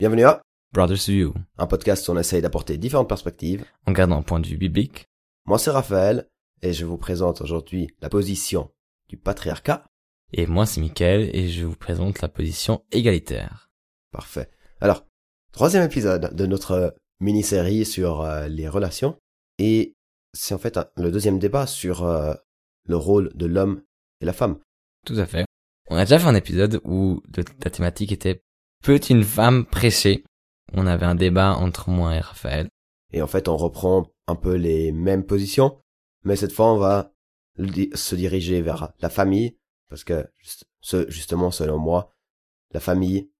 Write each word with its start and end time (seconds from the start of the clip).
Bienvenue 0.00 0.24
à 0.24 0.42
Brothers 0.72 1.06
View, 1.08 1.34
un 1.56 1.66
podcast 1.66 2.08
où 2.08 2.12
on 2.12 2.18
essaye 2.18 2.42
d'apporter 2.42 2.78
différentes 2.78 3.08
perspectives. 3.08 3.64
en 3.86 3.92
gardant 3.92 4.18
un 4.18 4.22
point 4.22 4.40
de 4.40 4.46
vue 4.46 4.56
biblique. 4.56 5.06
Moi 5.46 5.58
c'est 5.58 5.70
Raphaël 5.70 6.28
et 6.62 6.72
je 6.72 6.84
vous 6.84 6.98
présente 6.98 7.40
aujourd'hui 7.40 7.88
la 8.00 8.08
position 8.08 8.70
du 9.08 9.16
patriarcat. 9.16 9.84
Et 10.32 10.46
moi, 10.46 10.66
c'est 10.66 10.80
Mickaël 10.80 11.30
et 11.36 11.48
je 11.48 11.64
vous 11.64 11.76
présente 11.76 12.20
la 12.20 12.28
position 12.28 12.82
égalitaire. 12.90 13.70
Parfait. 14.10 14.50
Alors, 14.80 15.06
troisième 15.52 15.84
épisode 15.84 16.34
de 16.34 16.46
notre 16.46 16.96
mini-série 17.20 17.84
sur 17.84 18.22
euh, 18.22 18.48
les 18.48 18.66
relations. 18.68 19.16
Et 19.58 19.94
c'est 20.32 20.54
en 20.54 20.58
fait 20.58 20.76
un- 20.76 20.88
le 20.96 21.12
deuxième 21.12 21.38
débat 21.38 21.68
sur 21.68 22.04
euh, 22.04 22.34
le 22.88 22.96
rôle 22.96 23.30
de 23.36 23.46
l'homme 23.46 23.82
et 24.20 24.24
la 24.24 24.32
femme. 24.32 24.58
Tout 25.06 25.14
à 25.18 25.26
fait. 25.26 25.44
On 25.88 25.96
a 25.96 26.04
déjà 26.04 26.18
fait 26.18 26.26
un 26.26 26.34
épisode 26.34 26.80
où 26.82 27.22
le- 27.36 27.44
la 27.62 27.70
thématique 27.70 28.10
était 28.10 28.42
Peut 28.84 29.00
une 29.08 29.24
femme 29.24 29.64
prêcher 29.64 30.24
On 30.74 30.86
avait 30.86 31.06
un 31.06 31.14
débat 31.14 31.54
entre 31.54 31.88
moi 31.88 32.14
et 32.14 32.20
Raphaël. 32.20 32.68
Et 33.14 33.22
en 33.22 33.26
fait, 33.26 33.48
on 33.48 33.56
reprend 33.56 34.10
un 34.26 34.34
peu 34.34 34.56
les 34.56 34.92
mêmes 34.92 35.24
positions, 35.24 35.80
mais 36.22 36.36
cette 36.36 36.52
fois, 36.52 36.70
on 36.70 36.76
va 36.76 37.14
se 37.56 38.14
diriger 38.14 38.60
vers 38.60 38.92
la 39.00 39.08
famille, 39.08 39.56
parce 39.88 40.04
que 40.04 40.26
ce, 40.82 41.08
justement, 41.10 41.50
selon 41.50 41.78
moi, 41.78 42.10
la 42.72 42.80
famille 42.80 43.30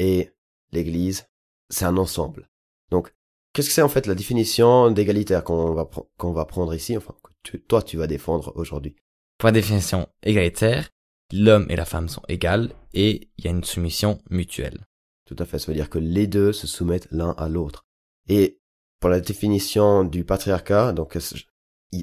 et 0.00 0.30
l'Église, 0.72 1.28
c'est 1.68 1.84
un 1.84 1.96
ensemble. 1.96 2.48
Donc, 2.90 3.14
qu'est-ce 3.52 3.68
que 3.68 3.74
c'est 3.74 3.82
en 3.82 3.88
fait 3.88 4.06
la 4.06 4.16
définition 4.16 4.90
d'égalitaire 4.90 5.44
qu'on 5.44 5.74
va 5.74 5.88
qu'on 6.16 6.32
va 6.32 6.44
prendre 6.44 6.74
ici, 6.74 6.96
enfin 6.96 7.14
que 7.22 7.30
tu- 7.44 7.62
toi 7.62 7.82
tu 7.82 7.98
vas 7.98 8.08
défendre 8.08 8.52
aujourd'hui. 8.56 8.96
Pour 9.38 9.46
la 9.48 9.52
définition 9.52 10.08
égalitaire, 10.24 10.88
l'homme 11.32 11.66
et 11.68 11.76
la 11.76 11.84
femme 11.84 12.08
sont 12.08 12.22
égales 12.28 12.72
et 12.94 13.28
il 13.38 13.44
y 13.44 13.48
a 13.48 13.50
une 13.50 13.64
soumission 13.64 14.20
mutuelle. 14.30 14.86
Tout 15.26 15.36
à 15.38 15.44
fait, 15.44 15.58
ça 15.58 15.66
veut 15.66 15.74
dire 15.76 15.90
que 15.90 15.98
les 15.98 16.26
deux 16.26 16.52
se 16.52 16.66
soumettent 16.66 17.08
l'un 17.10 17.32
à 17.32 17.48
l'autre. 17.48 17.86
Et 18.28 18.60
pour 19.00 19.10
la 19.10 19.20
définition 19.20 20.04
du 20.04 20.24
patriarcat, 20.24 20.92
donc 20.92 21.16
euh, 21.16 21.20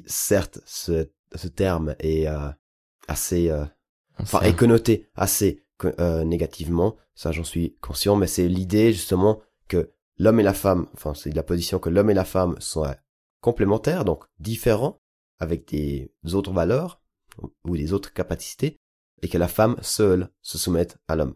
certes, 0.06 0.60
ce, 0.64 1.10
ce 1.34 1.48
terme 1.48 1.94
est 1.98 2.28
euh, 2.28 2.50
assez 3.08 3.50
euh, 3.50 3.64
enfin 4.18 4.40
est 4.42 4.56
connoté 4.56 5.08
assez 5.14 5.64
euh, 5.84 6.24
négativement, 6.24 6.96
ça 7.14 7.32
j'en 7.32 7.44
suis 7.44 7.76
conscient, 7.80 8.16
mais 8.16 8.26
c'est 8.26 8.48
l'idée 8.48 8.92
justement 8.92 9.40
que 9.68 9.92
l'homme 10.18 10.40
et 10.40 10.44
la 10.44 10.54
femme, 10.54 10.86
enfin 10.94 11.14
c'est 11.14 11.34
la 11.34 11.42
position 11.42 11.78
que 11.78 11.90
l'homme 11.90 12.10
et 12.10 12.14
la 12.14 12.24
femme 12.24 12.56
sont 12.60 12.86
complémentaires, 13.40 14.04
donc 14.04 14.24
différents, 14.38 15.00
avec 15.38 15.68
des 15.68 16.10
autres 16.32 16.52
valeurs 16.52 17.02
ou 17.64 17.76
des 17.76 17.92
autres 17.92 18.12
capacités, 18.12 18.78
et 19.22 19.28
que 19.28 19.38
la 19.38 19.48
femme 19.48 19.76
seule 19.82 20.28
se 20.42 20.58
soumette 20.58 20.98
à 21.08 21.16
l'homme. 21.16 21.34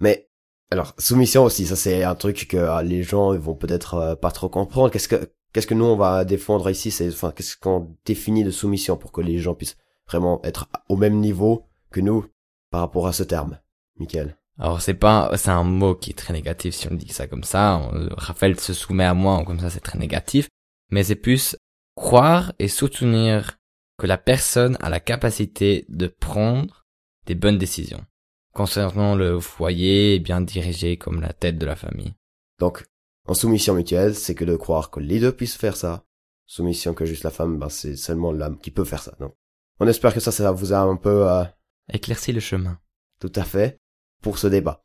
Mais 0.00 0.28
alors 0.70 0.94
soumission 0.98 1.44
aussi, 1.44 1.66
ça 1.66 1.76
c'est 1.76 2.02
un 2.02 2.14
truc 2.14 2.48
que 2.48 2.56
euh, 2.56 2.82
les 2.82 3.02
gens 3.02 3.36
vont 3.36 3.54
peut-être 3.54 3.94
euh, 3.94 4.14
pas 4.14 4.30
trop 4.30 4.48
comprendre. 4.48 4.90
Qu'est-ce 4.90 5.08
que 5.08 5.32
qu'est-ce 5.52 5.66
que 5.66 5.74
nous 5.74 5.84
on 5.84 5.96
va 5.96 6.24
défendre 6.24 6.70
ici, 6.70 6.90
c'est 6.90 7.08
enfin 7.08 7.32
qu'est-ce 7.34 7.56
qu'on 7.56 7.96
définit 8.04 8.44
de 8.44 8.50
soumission 8.50 8.96
pour 8.96 9.12
que 9.12 9.20
les 9.20 9.38
gens 9.38 9.54
puissent 9.54 9.76
vraiment 10.06 10.40
être 10.44 10.68
au 10.88 10.96
même 10.96 11.18
niveau 11.18 11.68
que 11.90 12.00
nous 12.00 12.26
par 12.70 12.80
rapport 12.80 13.06
à 13.06 13.12
ce 13.12 13.22
terme, 13.22 13.58
Michael. 13.98 14.36
Alors 14.58 14.80
c'est 14.80 14.94
pas, 14.94 15.30
c'est 15.36 15.50
un 15.50 15.64
mot 15.64 15.94
qui 15.94 16.10
est 16.10 16.18
très 16.18 16.32
négatif 16.32 16.74
si 16.74 16.88
on 16.90 16.94
dit 16.94 17.12
ça 17.12 17.26
comme 17.26 17.44
ça. 17.44 17.90
Raphaël 18.12 18.58
se 18.58 18.72
soumet 18.72 19.04
à 19.04 19.14
moi, 19.14 19.44
comme 19.44 19.60
ça 19.60 19.70
c'est 19.70 19.80
très 19.80 19.98
négatif. 19.98 20.48
Mais 20.90 21.04
c'est 21.04 21.16
plus 21.16 21.56
croire 21.96 22.52
et 22.58 22.68
soutenir 22.68 23.58
que 23.98 24.06
la 24.06 24.18
personne 24.18 24.76
a 24.80 24.88
la 24.88 25.00
capacité 25.00 25.84
de 25.88 26.06
prendre 26.06 26.81
des 27.26 27.34
bonnes 27.34 27.58
décisions 27.58 28.04
concernant 28.52 29.14
le 29.14 29.40
foyer 29.40 30.18
bien 30.18 30.40
dirigé 30.40 30.96
comme 30.96 31.20
la 31.20 31.32
tête 31.32 31.58
de 31.58 31.66
la 31.66 31.76
famille. 31.76 32.14
Donc, 32.58 32.84
en 33.26 33.34
soumission 33.34 33.74
mutuelle, 33.74 34.14
c'est 34.14 34.34
que 34.34 34.44
de 34.44 34.56
croire 34.56 34.90
que 34.90 35.00
les 35.00 35.20
deux 35.20 35.32
puissent 35.32 35.56
faire 35.56 35.76
ça. 35.76 36.04
Soumission 36.46 36.92
que 36.92 37.06
juste 37.06 37.24
la 37.24 37.30
femme, 37.30 37.58
ben 37.58 37.68
c'est 37.70 37.96
seulement 37.96 38.32
l'homme 38.32 38.58
qui 38.58 38.70
peut 38.70 38.84
faire 38.84 39.02
ça. 39.02 39.14
Donc, 39.20 39.34
on 39.80 39.86
espère 39.86 40.12
que 40.12 40.20
ça, 40.20 40.32
ça 40.32 40.52
vous 40.52 40.72
a 40.72 40.80
un 40.80 40.96
peu 40.96 41.30
euh, 41.30 41.44
Éclaircir 41.92 42.34
le 42.34 42.40
chemin. 42.40 42.78
tout 43.20 43.32
à 43.34 43.44
fait 43.44 43.78
pour 44.22 44.38
ce 44.38 44.46
débat. 44.46 44.84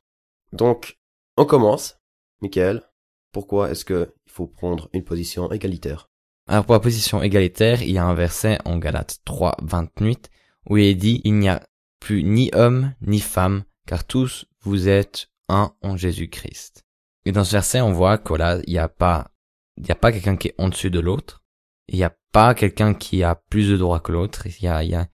Donc, 0.54 0.98
on 1.36 1.46
commence. 1.46 1.98
Michael, 2.42 2.84
pourquoi 3.32 3.72
est-ce 3.72 3.84
que 3.84 4.14
il 4.26 4.32
faut 4.32 4.48
prendre 4.48 4.90
une 4.94 5.04
position 5.04 5.52
égalitaire? 5.52 6.08
Alors 6.48 6.64
pour 6.66 6.74
la 6.74 6.80
position 6.80 7.22
égalitaire, 7.22 7.82
il 7.82 7.92
y 7.92 7.98
a 7.98 8.06
un 8.06 8.14
verset 8.14 8.58
en 8.64 8.78
Galates 8.78 9.18
3, 9.26 9.58
28 9.62 10.30
où 10.70 10.78
il 10.78 10.86
est 10.86 10.96
dit 10.96 11.22
il 11.26 11.34
n'y 11.36 11.50
a 11.50 11.62
plus 12.00 12.24
ni 12.24 12.50
homme 12.54 12.94
ni 13.02 13.20
femme 13.20 13.64
car 13.86 14.06
tous 14.06 14.46
vous 14.62 14.88
êtes 14.88 15.30
un 15.50 15.74
en 15.82 15.98
Jésus-Christ. 15.98 16.84
Et 17.26 17.32
dans 17.32 17.44
ce 17.44 17.52
verset, 17.52 17.82
on 17.82 17.92
voit 17.92 18.18
que 18.18 18.34
là, 18.34 18.60
il 18.68 18.74
n'y 18.74 18.80
a 18.80 18.90
pas, 18.90 19.32
il 19.78 19.84
n'y 19.84 19.92
a 19.92 19.96
pas 19.96 20.12
quelqu'un 20.12 20.38
qui 20.38 20.50
est 20.50 20.56
en 20.58 20.70
dessus 20.70 20.90
de 20.90 21.00
l'autre. 21.00 21.44
Il 21.88 21.96
n'y 21.98 22.04
a 22.04 22.16
pas 22.32 22.54
quelqu'un 22.54 22.94
qui 22.94 23.24
a 23.24 23.36
plus 23.36 23.70
de 23.70 23.78
droits 23.78 24.00
que 24.00 24.12
l'autre. 24.12 24.46
Il 24.46 24.64
y 24.64 24.68
a, 24.68 24.84
il 24.84 24.92
y 24.92 24.96
a, 24.96 25.08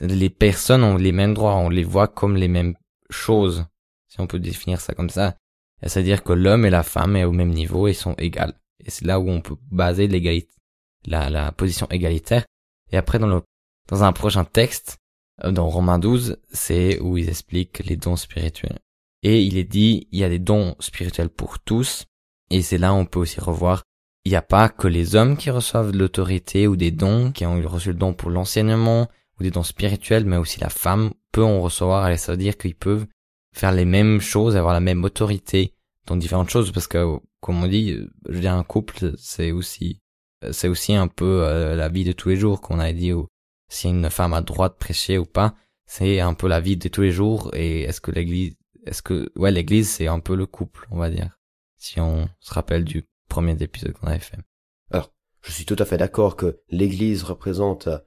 les 0.00 0.30
personnes 0.30 0.84
ont 0.84 0.96
les 0.96 1.12
mêmes 1.12 1.34
droits, 1.34 1.56
on 1.56 1.68
les 1.68 1.84
voit 1.84 2.08
comme 2.08 2.36
les 2.36 2.48
mêmes 2.48 2.74
choses, 3.10 3.66
si 4.08 4.20
on 4.20 4.26
peut 4.26 4.38
définir 4.38 4.80
ça 4.80 4.94
comme 4.94 5.10
ça. 5.10 5.36
C'est-à-dire 5.82 6.22
que 6.22 6.32
l'homme 6.32 6.66
et 6.66 6.70
la 6.70 6.82
femme 6.82 7.16
est 7.16 7.24
au 7.24 7.32
même 7.32 7.52
niveau 7.52 7.86
et 7.88 7.94
sont 7.94 8.14
égales. 8.14 8.54
Et 8.84 8.90
c'est 8.90 9.04
là 9.04 9.20
où 9.20 9.28
on 9.28 9.40
peut 9.40 9.56
baser 9.70 10.06
l'égalité, 10.06 10.54
la, 11.06 11.30
la 11.30 11.52
position 11.52 11.86
égalitaire. 11.90 12.44
Et 12.90 12.96
après, 12.96 13.18
dans 13.18 13.26
le, 13.26 13.42
dans 13.88 14.04
un 14.04 14.12
prochain 14.12 14.44
texte, 14.44 14.98
dans 15.44 15.68
Romains 15.68 15.98
12, 15.98 16.38
c'est 16.52 16.98
où 17.00 17.16
ils 17.16 17.28
expliquent 17.28 17.84
les 17.84 17.96
dons 17.96 18.16
spirituels. 18.16 18.78
Et 19.22 19.42
il 19.42 19.56
est 19.56 19.64
dit, 19.64 20.08
il 20.12 20.18
y 20.18 20.24
a 20.24 20.28
des 20.28 20.38
dons 20.38 20.76
spirituels 20.80 21.28
pour 21.28 21.58
tous. 21.58 22.04
Et 22.50 22.62
c'est 22.62 22.78
là 22.78 22.92
où 22.92 22.96
on 22.96 23.06
peut 23.06 23.18
aussi 23.18 23.40
revoir, 23.40 23.82
il 24.24 24.30
n'y 24.30 24.36
a 24.36 24.42
pas 24.42 24.68
que 24.68 24.88
les 24.88 25.16
hommes 25.16 25.36
qui 25.36 25.50
reçoivent 25.50 25.92
de 25.92 25.98
l'autorité 25.98 26.66
ou 26.66 26.76
des 26.76 26.90
dons, 26.90 27.32
qui 27.32 27.46
ont 27.46 27.60
reçu 27.66 27.88
le 27.88 27.94
don 27.94 28.14
pour 28.14 28.30
l'enseignement 28.30 29.08
ou 29.38 29.42
des 29.42 29.50
dons 29.50 29.62
spirituels, 29.62 30.24
mais 30.24 30.36
aussi 30.36 30.60
la 30.60 30.68
femme 30.68 31.12
peut 31.32 31.44
en 31.44 31.60
recevoir. 31.60 32.08
Et 32.10 32.16
ça 32.16 32.32
veut 32.32 32.38
dire 32.38 32.56
qu'ils 32.56 32.74
peuvent 32.74 33.06
faire 33.54 33.72
les 33.72 33.84
mêmes 33.84 34.20
choses, 34.20 34.56
avoir 34.56 34.74
la 34.74 34.80
même 34.80 35.04
autorité 35.04 35.74
dans 36.06 36.16
différentes 36.16 36.50
choses, 36.50 36.72
parce 36.72 36.86
que, 36.86 37.18
comme 37.40 37.62
on 37.62 37.66
dit, 37.66 37.92
euh, 37.92 38.10
je 38.28 38.34
veux 38.34 38.40
dire, 38.40 38.54
un 38.54 38.64
couple, 38.64 39.12
c'est 39.18 39.52
aussi, 39.52 40.00
euh, 40.44 40.52
c'est 40.52 40.68
aussi 40.68 40.94
un 40.94 41.08
peu 41.08 41.42
euh, 41.42 41.76
la 41.76 41.88
vie 41.88 42.04
de 42.04 42.12
tous 42.12 42.30
les 42.30 42.36
jours 42.36 42.60
qu'on 42.60 42.78
a 42.78 42.92
dit, 42.92 43.12
où 43.12 43.28
si 43.68 43.88
une 43.88 44.10
femme 44.10 44.34
a 44.34 44.40
droit 44.40 44.68
de 44.68 44.74
prêcher 44.74 45.18
ou 45.18 45.26
pas, 45.26 45.54
c'est 45.86 46.20
un 46.20 46.34
peu 46.34 46.48
la 46.48 46.60
vie 46.60 46.76
de 46.76 46.88
tous 46.88 47.02
les 47.02 47.12
jours, 47.12 47.50
et 47.54 47.82
est-ce 47.82 48.00
que 48.00 48.10
l'église, 48.10 48.54
est-ce 48.84 49.02
que, 49.02 49.30
ouais, 49.36 49.50
l'église, 49.50 49.88
c'est 49.90 50.06
un 50.06 50.20
peu 50.20 50.34
le 50.36 50.46
couple, 50.46 50.86
on 50.90 50.98
va 50.98 51.10
dire, 51.10 51.38
si 51.76 52.00
on 52.00 52.28
se 52.40 52.52
rappelle 52.52 52.84
du 52.84 53.08
premier 53.28 53.56
épisode 53.60 53.92
qu'on 53.92 54.08
avait 54.08 54.18
fait. 54.18 54.38
Je 55.40 55.52
suis 55.52 55.64
tout 55.64 55.76
à 55.78 55.84
fait 55.84 55.96
d'accord 55.98 56.34
que 56.34 56.60
l'Église 56.68 57.22
représente 57.22 57.86
euh, 57.86 57.98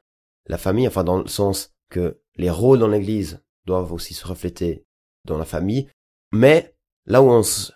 la 0.47 0.57
famille, 0.57 0.85
enfin 0.85 1.05
dans 1.05 1.17
le 1.21 1.27
sens 1.29 1.73
que 1.89 2.21
les 2.35 2.49
rôles 2.49 2.79
dans 2.79 2.89
l'Église 2.89 3.41
doivent 3.65 3.93
aussi 3.93 4.13
se 4.13 4.27
refléter 4.27 4.85
dans 5.23 5.37
la 5.37 5.45
famille, 5.45 5.89
mais 6.33 6.75
là 7.05 7.21
où 7.21 7.29
on, 7.29 7.41
se- 7.41 7.71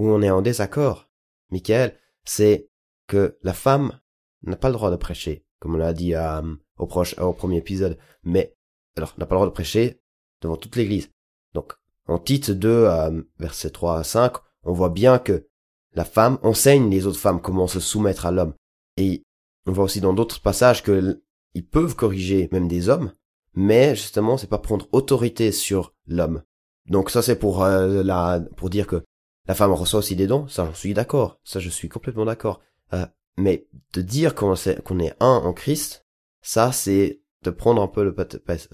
où 0.00 0.08
on 0.10 0.22
est 0.22 0.30
en 0.30 0.42
désaccord, 0.42 1.08
Michael, 1.50 1.96
c'est 2.24 2.68
que 3.06 3.38
la 3.42 3.54
femme 3.54 4.00
n'a 4.42 4.56
pas 4.56 4.68
le 4.68 4.74
droit 4.74 4.90
de 4.90 4.96
prêcher, 4.96 5.46
comme 5.60 5.76
on 5.76 5.78
l'a 5.78 5.94
dit 5.94 6.14
à, 6.14 6.38
euh, 6.38 6.56
au, 6.78 6.86
proche, 6.86 7.18
au 7.18 7.32
premier 7.32 7.58
épisode, 7.58 7.98
mais 8.24 8.54
alors 8.96 9.14
n'a 9.18 9.26
pas 9.26 9.34
le 9.34 9.38
droit 9.38 9.46
de 9.48 9.52
prêcher 9.52 10.00
devant 10.42 10.56
toute 10.56 10.76
l'Église. 10.76 11.10
Donc 11.54 11.74
en 12.06 12.18
Tite 12.18 12.50
2, 12.50 12.68
euh, 12.68 13.22
versets 13.38 13.70
3 13.70 13.98
à 13.98 14.04
5, 14.04 14.34
on 14.64 14.72
voit 14.72 14.90
bien 14.90 15.18
que 15.18 15.46
la 15.94 16.04
femme 16.04 16.38
enseigne 16.42 16.90
les 16.90 17.06
autres 17.06 17.18
femmes 17.18 17.40
comment 17.40 17.66
se 17.66 17.80
soumettre 17.80 18.26
à 18.26 18.30
l'homme. 18.30 18.54
Et 18.96 19.24
on 19.66 19.72
voit 19.72 19.84
aussi 19.84 20.00
dans 20.00 20.12
d'autres 20.12 20.40
passages 20.40 20.82
que 20.82 21.22
ils 21.54 21.66
peuvent 21.66 21.96
corriger 21.96 22.48
même 22.52 22.68
des 22.68 22.88
hommes, 22.88 23.12
mais 23.54 23.96
justement 23.96 24.36
c'est 24.36 24.46
pas 24.46 24.58
prendre 24.58 24.88
autorité 24.92 25.52
sur 25.52 25.94
l'homme. 26.06 26.42
Donc 26.88 27.10
ça 27.10 27.22
c'est 27.22 27.38
pour 27.38 27.64
euh, 27.64 28.02
la 28.02 28.40
pour 28.56 28.70
dire 28.70 28.86
que 28.86 29.02
la 29.48 29.54
femme 29.54 29.72
reçoit 29.72 30.00
aussi 30.00 30.16
des 30.16 30.26
dons, 30.26 30.46
ça 30.48 30.66
j'en 30.66 30.74
suis 30.74 30.94
d'accord, 30.94 31.40
ça 31.44 31.60
je 31.60 31.70
suis 31.70 31.88
complètement 31.88 32.24
d'accord. 32.24 32.60
Euh, 32.92 33.06
mais 33.38 33.66
de 33.92 34.02
dire 34.02 34.34
qu'on 34.34 34.54
est, 34.54 34.82
qu'on 34.82 34.98
est 34.98 35.14
un 35.20 35.36
en 35.36 35.52
Christ, 35.52 36.05
ça 36.46 36.72
c'est 36.72 37.20
de 37.42 37.50
prendre 37.50 37.82
un 37.82 37.88
peu 37.88 38.04
le 38.04 38.14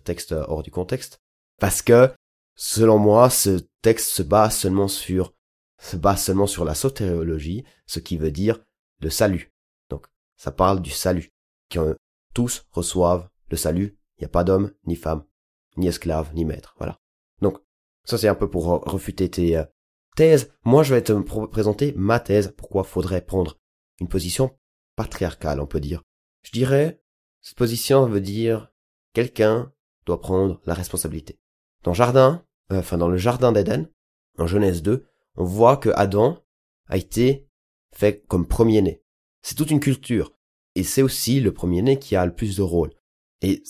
texte 0.04 0.32
hors 0.32 0.62
du 0.62 0.70
contexte, 0.70 1.20
parce 1.58 1.82
que 1.82 2.10
selon 2.54 2.98
moi 2.98 3.30
ce 3.30 3.60
texte 3.82 4.10
se 4.10 4.22
base 4.22 4.56
seulement 4.56 4.88
sur 4.88 5.34
se 5.78 5.96
base 5.96 6.22
seulement 6.22 6.46
sur 6.46 6.64
la 6.64 6.76
sotériologie, 6.76 7.64
ce 7.86 7.98
qui 7.98 8.16
veut 8.16 8.30
dire 8.30 8.62
le 9.00 9.10
salut. 9.10 9.52
Donc, 9.90 10.06
ça 10.36 10.52
parle 10.52 10.80
du 10.80 10.90
salut. 10.90 11.30
Que 11.70 11.96
tous 12.34 12.64
reçoivent 12.70 13.28
le 13.50 13.56
salut. 13.56 13.98
Il 14.16 14.20
n'y 14.20 14.26
a 14.26 14.28
pas 14.28 14.44
d'homme, 14.44 14.72
ni 14.84 14.94
femme, 14.94 15.24
ni 15.76 15.88
esclave, 15.88 16.32
ni 16.34 16.44
maître. 16.44 16.74
Voilà. 16.78 17.00
Donc, 17.40 17.58
ça 18.04 18.16
c'est 18.16 18.28
un 18.28 18.36
peu 18.36 18.48
pour 18.48 18.68
re- 18.68 18.88
refuter 18.88 19.28
tes 19.28 19.56
euh, 19.56 19.64
thèses. 20.14 20.52
Moi, 20.64 20.84
je 20.84 20.94
vais 20.94 21.02
te 21.02 21.12
présenter 21.46 21.94
ma 21.96 22.20
thèse. 22.20 22.54
Pourquoi 22.56 22.84
faudrait 22.84 23.26
prendre 23.26 23.58
une 23.98 24.08
position 24.08 24.56
patriarcale, 24.94 25.60
on 25.60 25.66
peut 25.66 25.80
dire. 25.80 26.02
Je 26.44 26.52
dirais, 26.52 27.01
cette 27.42 27.58
position 27.58 28.06
veut 28.06 28.20
dire 28.20 28.72
quelqu'un 29.12 29.72
doit 30.06 30.20
prendre 30.20 30.60
la 30.64 30.74
responsabilité. 30.74 31.38
Dans 31.82 31.92
jardin, 31.92 32.44
euh, 32.70 32.78
enfin 32.78 32.98
dans 32.98 33.08
le 33.08 33.16
jardin 33.16 33.52
d'Éden, 33.52 33.88
en 34.38 34.46
Genèse 34.46 34.82
2, 34.82 35.04
on 35.36 35.44
voit 35.44 35.76
que 35.76 35.90
Adam 35.94 36.42
a 36.88 36.96
été 36.96 37.48
fait 37.92 38.24
comme 38.26 38.46
premier-né. 38.46 39.02
C'est 39.42 39.56
toute 39.56 39.70
une 39.70 39.80
culture. 39.80 40.32
Et 40.74 40.84
c'est 40.84 41.02
aussi 41.02 41.40
le 41.40 41.52
premier-né 41.52 41.98
qui 41.98 42.16
a 42.16 42.24
le 42.24 42.34
plus 42.34 42.56
de 42.56 42.62
rôle. 42.62 42.92
Et 43.42 43.62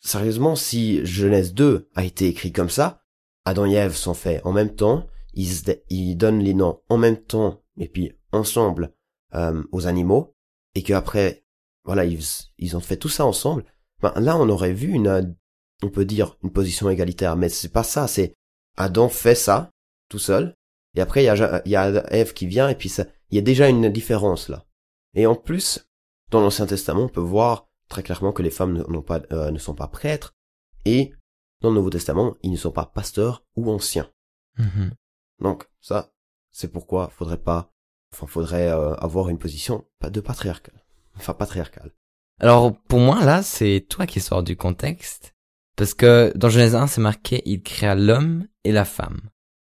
sérieusement, 0.00 0.56
si 0.56 1.04
Genèse 1.04 1.52
2 1.52 1.90
a 1.94 2.04
été 2.04 2.28
écrit 2.28 2.52
comme 2.52 2.70
ça, 2.70 3.02
Adam 3.44 3.66
et 3.66 3.74
Ève 3.74 3.94
sont 3.94 4.14
faits 4.14 4.40
en 4.44 4.52
même 4.52 4.74
temps, 4.74 5.06
ils, 5.34 5.50
ils 5.90 6.16
donnent 6.16 6.42
les 6.42 6.54
noms 6.54 6.80
en 6.88 6.96
même 6.96 7.18
temps, 7.18 7.62
et 7.76 7.88
puis 7.88 8.12
ensemble 8.32 8.94
euh, 9.34 9.62
aux 9.72 9.86
animaux, 9.86 10.34
et 10.74 10.82
qu'après, 10.82 11.44
voilà, 11.88 12.04
ils, 12.04 12.20
ils 12.58 12.76
ont 12.76 12.80
fait 12.80 12.98
tout 12.98 13.08
ça 13.08 13.24
ensemble, 13.24 13.64
ben, 14.02 14.12
là 14.16 14.36
on 14.36 14.50
aurait 14.50 14.74
vu 14.74 14.92
une, 14.92 15.34
on 15.82 15.88
peut 15.88 16.04
dire 16.04 16.36
une 16.42 16.52
position 16.52 16.90
égalitaire, 16.90 17.34
mais 17.34 17.48
c'est 17.48 17.72
pas 17.72 17.82
ça, 17.82 18.06
c'est 18.06 18.34
Adam 18.76 19.08
fait 19.08 19.34
ça, 19.34 19.70
tout 20.10 20.18
seul, 20.18 20.54
et 20.94 21.00
après 21.00 21.22
il 21.22 21.26
y 21.26 21.30
a, 21.30 21.62
il 21.64 21.70
y 21.70 21.76
a 21.76 22.12
Ève 22.12 22.34
qui 22.34 22.46
vient, 22.46 22.68
et 22.68 22.74
puis 22.74 22.90
ça, 22.90 23.06
il 23.30 23.36
y 23.36 23.38
a 23.38 23.42
déjà 23.42 23.70
une 23.70 23.88
différence 23.88 24.50
là. 24.50 24.66
Et 25.14 25.26
en 25.26 25.34
plus, 25.34 25.88
dans 26.30 26.42
l'Ancien 26.42 26.66
Testament, 26.66 27.04
on 27.04 27.08
peut 27.08 27.22
voir 27.22 27.70
très 27.88 28.02
clairement 28.02 28.32
que 28.32 28.42
les 28.42 28.50
femmes 28.50 28.84
n'ont 28.86 29.00
pas, 29.00 29.22
euh, 29.32 29.50
ne 29.50 29.58
sont 29.58 29.74
pas 29.74 29.88
prêtres, 29.88 30.36
et 30.84 31.14
dans 31.62 31.70
le 31.70 31.76
Nouveau 31.76 31.88
Testament, 31.88 32.36
ils 32.42 32.52
ne 32.52 32.56
sont 32.58 32.70
pas 32.70 32.84
pasteurs 32.84 33.46
ou 33.56 33.70
anciens. 33.70 34.12
Mhm. 34.58 34.92
Donc 35.40 35.70
ça, 35.80 36.12
c'est 36.50 36.70
pourquoi 36.70 37.08
faudrait 37.08 37.42
pas, 37.42 37.72
enfin 38.12 38.26
faudrait 38.26 38.68
euh, 38.68 38.94
avoir 38.96 39.30
une 39.30 39.38
position 39.38 39.86
de 40.02 40.20
patriarcale, 40.20 40.84
enfin 41.18 41.34
patriarcale. 41.34 41.92
Alors 42.40 42.76
pour 42.76 43.00
moi 43.00 43.24
là, 43.24 43.42
c'est 43.42 43.84
toi 43.88 44.06
qui 44.06 44.20
sors 44.20 44.42
du 44.42 44.56
contexte, 44.56 45.34
parce 45.76 45.94
que 45.94 46.32
dans 46.36 46.48
Genèse 46.48 46.74
1, 46.74 46.86
c'est 46.86 47.00
marqué 47.00 47.42
il 47.44 47.62
créa 47.62 47.94
l'homme 47.94 48.46
et 48.64 48.72
la 48.72 48.84
femme, 48.84 49.20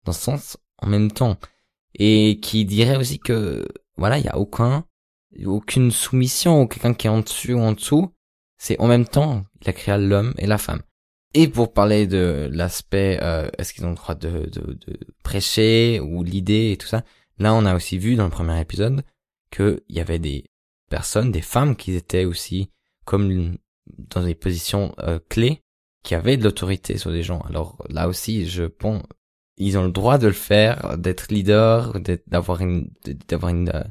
dans 0.05 0.13
ce 0.13 0.21
sens 0.21 0.57
en 0.79 0.87
même 0.87 1.11
temps, 1.11 1.37
et 1.95 2.39
qui 2.41 2.65
dirait 2.65 2.97
aussi 2.97 3.19
que 3.19 3.67
voilà, 3.97 4.19
il 4.19 4.25
y 4.25 4.29
a 4.29 4.39
aucun, 4.39 4.85
aucune 5.45 5.91
soumission 5.91 6.63
ou 6.63 6.67
quelqu'un 6.67 6.95
qui 6.95 7.07
est 7.07 7.11
en 7.11 7.21
dessus 7.21 7.55
ou 7.55 7.61
en 7.61 7.73
dessous, 7.73 8.13
c'est 8.59 8.79
en 8.81 8.87
même 8.87 9.07
temps 9.07 9.43
il 9.61 9.69
a 9.69 9.73
créé 9.73 9.97
l'homme 9.99 10.35
et 10.39 10.47
la 10.47 10.59
femme. 10.59 10.83
Et 11.35 11.47
pour 11.49 11.73
parler 11.73 12.07
de 12.07 12.49
l'aspect, 12.51 13.19
euh, 13.23 13.51
est-ce 13.59 13.75
qu'ils 13.75 13.85
ont 13.85 13.91
le 13.91 13.97
droit 13.97 14.15
de, 14.15 14.47
de, 14.47 14.79
de 14.87 14.99
prêcher 15.23 16.01
ou 16.01 16.25
l'idée 16.25 16.73
et 16.73 16.77
tout 16.77 16.87
ça, 16.87 17.05
là 17.39 17.55
on 17.55 17.67
a 17.67 17.75
aussi 17.75 17.99
vu 17.99 18.15
dans 18.15 18.25
le 18.25 18.31
premier 18.31 18.61
épisode 18.61 19.05
qu'il 19.51 19.81
y 19.89 20.01
avait 20.01 20.19
des 20.19 20.45
personnes, 20.89 21.31
des 21.31 21.43
femmes 21.43 21.77
qui 21.77 21.95
étaient 21.95 22.25
aussi 22.25 22.71
comme 23.05 23.57
dans 23.97 24.23
des 24.23 24.35
positions 24.35 24.95
euh, 25.01 25.19
clés, 25.29 25.63
qui 26.03 26.15
avaient 26.15 26.37
de 26.37 26.45
l'autorité 26.45 26.99
sur 26.99 27.11
des 27.11 27.23
gens. 27.23 27.41
Alors 27.41 27.85
là 27.89 28.09
aussi, 28.09 28.47
je 28.47 28.65
pense, 28.65 29.03
ils 29.57 29.77
ont 29.77 29.85
le 29.85 29.93
droit 29.93 30.19
de 30.19 30.27
le 30.27 30.33
faire, 30.33 30.97
d'être 30.99 31.33
leader, 31.33 31.99
d'avoir 32.27 32.61
une, 32.61 32.91
d'avoir 33.29 33.51
une, 33.51 33.71
euh, 33.71 33.85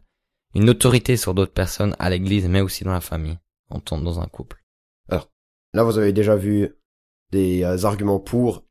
une 0.55 0.69
autorité 0.69 1.17
sur 1.17 1.33
d'autres 1.33 1.53
personnes 1.53 1.95
à 1.99 2.09
l'église, 2.09 2.47
mais 2.47 2.61
aussi 2.61 2.83
dans 2.83 2.93
la 2.93 3.01
famille, 3.01 3.37
en 3.69 3.79
tant 3.79 3.99
dans 3.99 4.19
un 4.19 4.27
couple. 4.27 4.63
Alors 5.09 5.29
là, 5.73 5.83
vous 5.83 5.97
avez 5.97 6.13
déjà 6.13 6.35
vu 6.35 6.75
des 7.31 7.63
euh, 7.63 7.85
arguments 7.85 8.19
pour 8.19 8.65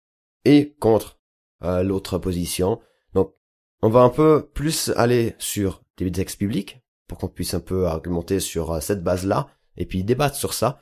et 0.44 0.74
contre 0.80 1.18
euh, 1.62 1.82
l'autre 1.82 2.18
position. 2.18 2.80
Donc, 3.14 3.34
on 3.82 3.90
va 3.90 4.00
un 4.00 4.10
peu 4.10 4.48
plus 4.54 4.90
aller 4.96 5.34
sur 5.38 5.82
des 5.98 6.10
textes 6.10 6.38
bibliques 6.38 6.80
pour 7.06 7.18
qu'on 7.18 7.28
puisse 7.28 7.54
un 7.54 7.60
peu 7.60 7.86
argumenter 7.86 8.40
sur 8.40 8.72
euh, 8.72 8.80
cette 8.80 9.02
base-là 9.02 9.48
et 9.76 9.86
puis 9.86 10.04
débattre 10.04 10.36
sur 10.36 10.54
ça. 10.54 10.80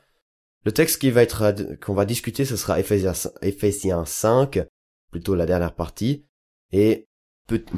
Le 0.63 0.71
texte 0.71 0.99
qui 0.99 1.11
va 1.11 1.21
être 1.21 1.53
qu'on 1.81 1.93
va 1.93 2.05
discuter, 2.05 2.43
ce 2.45 2.55
sera 2.55 2.79
Ephésiens, 2.79 3.13
Ephésiens 3.41 4.05
5, 4.05 4.61
plutôt 5.11 5.35
la 5.35 5.45
dernière 5.45 5.75
partie. 5.75 6.25
Et 6.71 7.07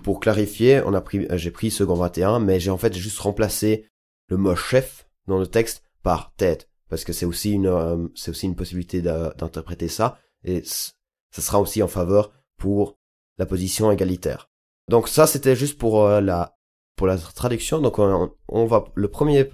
pour 0.03 0.21
clarifier, 0.21 0.81
on 0.85 0.94
a 0.94 1.01
pris, 1.01 1.27
j'ai 1.31 1.51
pris 1.51 1.69
second 1.69 1.95
21, 1.95 2.39
mais 2.39 2.59
j'ai 2.61 2.71
en 2.71 2.77
fait 2.77 2.94
juste 2.95 3.19
remplacé 3.19 3.89
le 4.29 4.38
mot 4.38 4.55
chef 4.55 5.09
dans 5.27 5.38
le 5.38 5.47
texte 5.47 5.83
par 6.03 6.33
tête 6.35 6.69
parce 6.89 7.03
que 7.03 7.13
c'est 7.13 7.25
aussi 7.25 7.51
une 7.51 7.67
euh, 7.67 8.53
possibilité 8.55 9.01
d'interpréter 9.01 9.88
ça 9.88 10.19
et 10.44 10.63
ça 10.63 11.41
sera 11.41 11.59
aussi 11.59 11.83
en 11.83 11.88
faveur 11.88 12.31
pour 12.57 12.97
la 13.38 13.45
position 13.45 13.91
égalitaire. 13.91 14.49
Donc 14.89 15.09
ça 15.09 15.27
c'était 15.27 15.55
juste 15.55 15.77
pour 15.77 16.05
euh, 16.05 16.21
la 16.21 16.56
pour 16.97 17.07
la 17.07 17.17
traduction. 17.17 17.79
Donc 17.79 17.99
on, 17.99 18.65
va 18.65 18.85
le 18.95 19.07
premier 19.07 19.45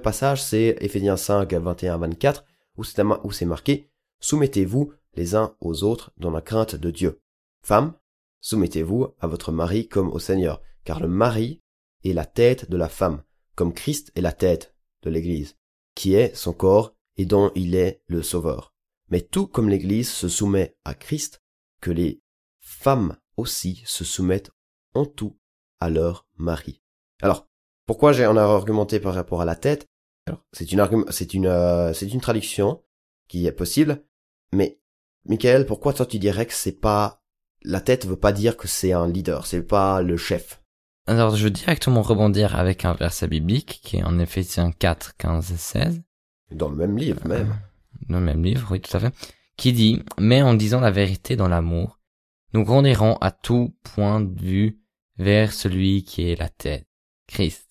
passage 0.00 0.42
c'est 0.42 0.76
Éphésiens 0.80 1.16
5 1.16 1.52
21 1.52 1.98
24 1.98 2.44
où 2.76 2.84
c'est 2.84 3.02
où 3.24 3.32
c'est 3.32 3.46
marqué 3.46 3.90
soumettez-vous 4.20 4.92
les 5.14 5.34
uns 5.34 5.56
aux 5.60 5.82
autres 5.82 6.12
dans 6.18 6.30
la 6.30 6.40
crainte 6.40 6.76
de 6.76 6.90
Dieu. 6.92 7.20
Femmes, 7.62 7.94
soumettez-vous 8.40 9.08
à 9.18 9.26
votre 9.26 9.50
mari 9.50 9.88
comme 9.88 10.10
au 10.12 10.20
Seigneur, 10.20 10.62
car 10.84 11.00
le 11.00 11.08
mari 11.08 11.62
est 12.04 12.12
la 12.12 12.26
tête 12.26 12.70
de 12.70 12.76
la 12.76 12.88
femme, 12.88 13.24
comme 13.56 13.74
Christ 13.74 14.12
est 14.14 14.20
la 14.20 14.32
tête 14.32 14.76
de 15.02 15.10
l'Église 15.10 15.56
qui 15.94 16.14
est 16.14 16.34
son 16.34 16.52
corps 16.52 16.94
et 17.16 17.26
dont 17.26 17.50
il 17.54 17.74
est 17.74 18.02
le 18.06 18.22
sauveur. 18.22 18.72
Mais 19.08 19.20
tout 19.20 19.46
comme 19.46 19.68
l'Église 19.68 20.10
se 20.10 20.28
soumet 20.28 20.76
à 20.84 20.94
Christ, 20.94 21.42
que 21.80 21.90
les 21.90 22.22
femmes 22.60 23.16
aussi 23.36 23.82
se 23.84 24.04
soumettent 24.04 24.50
en 24.94 25.04
tout 25.04 25.38
à 25.80 25.90
leur 25.90 26.26
mari. 26.36 26.82
Alors, 27.22 27.48
pourquoi 27.86 28.12
j'ai 28.12 28.26
en 28.26 28.36
argumenté 28.36 29.00
par 29.00 29.14
rapport 29.14 29.40
à 29.40 29.44
la 29.44 29.56
tête? 29.56 29.86
Alors, 30.26 30.44
c'est 30.52 30.72
une 30.72 31.04
c'est 31.10 31.34
une 31.34 31.46
euh, 31.46 31.92
c'est 31.92 32.08
une 32.08 32.20
traduction 32.20 32.82
qui 33.28 33.46
est 33.46 33.52
possible, 33.52 34.04
mais 34.52 34.80
Michael, 35.26 35.66
pourquoi 35.66 35.92
toi 35.92 36.06
tu 36.06 36.18
dirais 36.18 36.46
que 36.46 36.54
c'est 36.54 36.80
pas 36.80 37.22
la 37.62 37.80
tête 37.80 38.06
veut 38.06 38.16
pas 38.16 38.32
dire 38.32 38.56
que 38.56 38.68
c'est 38.68 38.92
un 38.92 39.08
leader, 39.08 39.46
c'est 39.46 39.62
pas 39.62 40.02
le 40.02 40.16
chef? 40.16 40.62
Alors, 41.06 41.34
je 41.34 41.44
veux 41.44 41.50
directement 41.50 42.02
rebondir 42.02 42.56
avec 42.56 42.84
un 42.84 42.94
verset 42.94 43.26
biblique 43.26 43.80
qui 43.82 43.96
est 43.96 44.02
en 44.04 44.18
Éphésiens 44.18 44.70
4, 44.70 45.16
15 45.16 45.52
et 45.52 45.56
16. 45.56 46.02
Dans 46.52 46.68
le 46.68 46.76
même 46.76 46.96
livre, 46.96 47.26
même. 47.26 47.54
Dans 48.08 48.18
le 48.18 48.24
même 48.24 48.44
livre, 48.44 48.68
oui, 48.70 48.80
tout 48.80 48.96
à 48.96 49.00
fait. 49.00 49.12
Qui 49.56 49.72
dit, 49.72 50.02
mais 50.18 50.42
en 50.42 50.54
disant 50.54 50.80
la 50.80 50.90
vérité 50.90 51.36
dans 51.36 51.48
l'amour, 51.48 51.98
nous 52.52 52.64
grandirons 52.64 53.16
à 53.16 53.30
tout 53.30 53.74
point 53.82 54.20
de 54.20 54.40
vue 54.40 54.80
vers 55.18 55.52
celui 55.52 56.04
qui 56.04 56.30
est 56.30 56.36
la 56.36 56.48
tête, 56.48 56.86
Christ. 57.30 57.66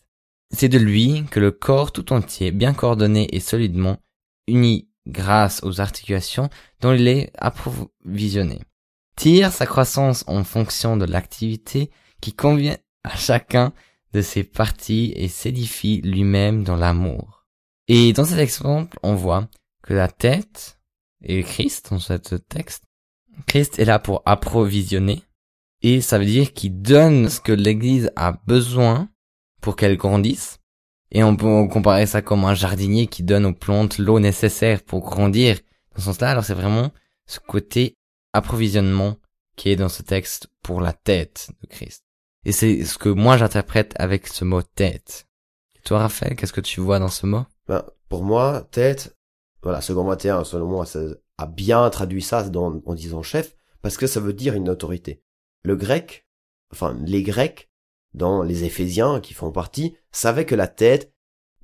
C'est 0.52 0.70
de 0.70 0.80
lui 0.80 1.26
que 1.30 1.40
le 1.40 1.52
corps 1.52 1.92
tout 1.92 2.12
entier, 2.12 2.52
bien 2.52 2.74
coordonné 2.74 3.28
et 3.36 3.40
solidement 3.40 3.98
uni 4.48 4.90
grâce 5.08 5.62
aux 5.64 5.80
articulations 5.80 6.50
dont 6.82 6.94
il 6.94 7.08
est 7.08 7.32
approvisionné, 7.38 8.62
tire 9.16 9.52
sa 9.52 9.66
croissance 9.66 10.24
en 10.28 10.44
fonction 10.44 10.98
de 10.98 11.06
l'activité 11.06 11.92
qui 12.22 12.34
convient 12.34 12.78
à 13.04 13.16
chacun 13.16 13.74
de 14.14 14.22
ses 14.22 14.44
parties 14.44 15.14
et 15.16 15.28
s'édifie 15.28 16.02
lui-même 16.02 16.64
dans 16.64 16.76
l'amour. 16.76 17.46
Et 17.88 18.14
dans 18.14 18.26
cet 18.26 18.40
exemple, 18.40 18.98
on 19.04 19.16
voit 19.16 19.48
que 19.84 19.94
la 19.94 20.08
tête 20.08 20.80
et 21.22 21.44
Christ 21.44 21.90
dans 21.92 22.00
ce 22.00 22.14
texte, 22.36 22.84
Christ 23.46 23.80
est 23.80 23.86
là 23.86 24.00
pour 24.00 24.22
approvisionner 24.26 25.24
et 25.82 26.02
ça 26.02 26.18
veut 26.20 26.26
dire 26.26 26.54
qu'il 26.54 26.82
donne 26.82 27.30
ce 27.30 27.40
que 27.40 27.52
l'église 27.52 28.12
a 28.16 28.34
besoin 28.46 29.10
pour 29.62 29.76
qu'elle 29.76 29.98
grandisse. 29.98 30.60
Et 31.12 31.24
on 31.24 31.36
peut 31.36 31.68
comparer 31.68 32.06
ça 32.06 32.22
comme 32.22 32.46
un 32.46 32.54
jardinier 32.54 33.08
qui 33.08 33.24
donne 33.24 33.46
aux 33.46 33.54
plantes 33.54 33.98
l'eau 33.98 34.20
nécessaire 34.20 34.84
pour 34.84 35.02
grandir. 35.02 35.60
Dans 35.96 36.02
ce 36.02 36.06
sens-là, 36.06 36.32
alors 36.32 36.44
c'est 36.44 36.54
vraiment 36.54 36.92
ce 37.26 37.40
côté 37.40 37.96
approvisionnement 38.34 39.18
qui 39.56 39.70
est 39.70 39.76
dans 39.76 39.90
ce 39.90 40.04
texte 40.04 40.48
pour 40.64 40.82
la 40.82 40.94
tête 40.94 41.50
de 41.62 41.68
Christ. 41.68 42.04
Et 42.46 42.52
c'est 42.52 42.86
ce 42.86 42.98
que 42.98 43.10
moi 43.10 43.38
j'interprète 43.38 43.94
avec 43.98 44.28
ce 44.28 44.46
mot 44.46 44.62
tête. 44.62 45.28
toi, 45.84 46.00
Raphaël, 46.00 46.36
qu'est-ce 46.36 46.54
que 46.54 46.62
tu 46.62 46.80
vois 46.80 47.00
dans 47.00 47.10
ce 47.10 47.26
mot? 47.26 47.46
Ben, 47.68 47.84
Pour 48.08 48.24
moi, 48.24 48.68
tête, 48.72 49.18
voilà, 49.62 49.82
second 49.82 50.06
21, 50.06 50.44
selon 50.44 50.68
moi, 50.68 50.86
ça 50.86 51.00
a 51.38 51.46
bien 51.48 51.90
traduit 51.90 52.22
ça 52.22 52.50
en 52.54 52.94
disant 52.94 53.24
chef, 53.24 53.56
parce 53.82 53.98
que 53.98 54.08
ça 54.08 54.20
veut 54.20 54.34
dire 54.34 54.54
une 54.54 54.70
autorité. 54.70 55.22
Le 55.64 55.76
grec, 55.76 56.28
enfin 56.72 56.98
les 57.06 57.24
Grecs, 57.24 57.69
dans 58.14 58.44
les 58.44 58.64
Éphésiens 58.64 59.20
qui 59.20 59.34
font 59.34 59.52
partie, 59.52 59.96
savaient 60.12 60.46
que 60.46 60.56
la 60.56 60.68
tête 60.68 61.14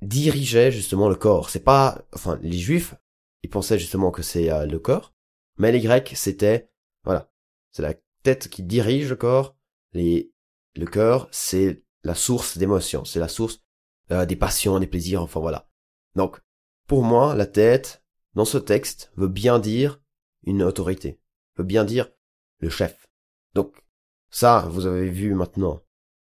dirigeait 0.02 0.70
justement 0.70 1.08
le 1.08 1.16
corps. 1.16 1.50
C'est 1.50 1.64
pas, 1.64 2.06
enfin 2.12 2.38
les 2.42 2.58
Juifs, 2.58 2.94
ils 3.42 3.50
pensaient 3.50 3.78
justement 3.78 4.10
que 4.10 4.22
c'est 4.22 4.50
euh, 4.50 4.66
le 4.66 4.78
corps, 4.78 5.14
mais 5.58 5.72
les 5.72 5.80
Grecs, 5.80 6.12
c'était, 6.14 6.70
voilà, 7.04 7.30
c'est 7.72 7.82
la 7.82 7.94
tête 8.22 8.48
qui 8.48 8.62
dirige 8.62 9.10
le 9.10 9.16
corps. 9.16 9.56
Les 9.92 10.32
le 10.76 10.86
cœur, 10.86 11.28
c'est 11.30 11.82
la 12.02 12.14
source 12.14 12.58
d'émotions, 12.58 13.04
c'est 13.04 13.18
la 13.18 13.28
source 13.28 13.62
euh, 14.10 14.26
des 14.26 14.36
passions, 14.36 14.78
des 14.78 14.86
plaisirs, 14.86 15.22
enfin 15.22 15.40
voilà. 15.40 15.68
Donc, 16.14 16.40
pour 16.86 17.02
moi, 17.02 17.34
la 17.34 17.46
tête, 17.46 18.04
dans 18.34 18.44
ce 18.44 18.58
texte, 18.58 19.10
veut 19.16 19.28
bien 19.28 19.58
dire 19.58 20.00
une 20.44 20.62
autorité, 20.62 21.18
veut 21.56 21.64
bien 21.64 21.84
dire 21.84 22.10
le 22.58 22.68
chef. 22.68 23.08
Donc, 23.54 23.74
ça, 24.30 24.66
vous 24.70 24.86
avez 24.86 25.08
vu 25.08 25.34
maintenant 25.34 25.80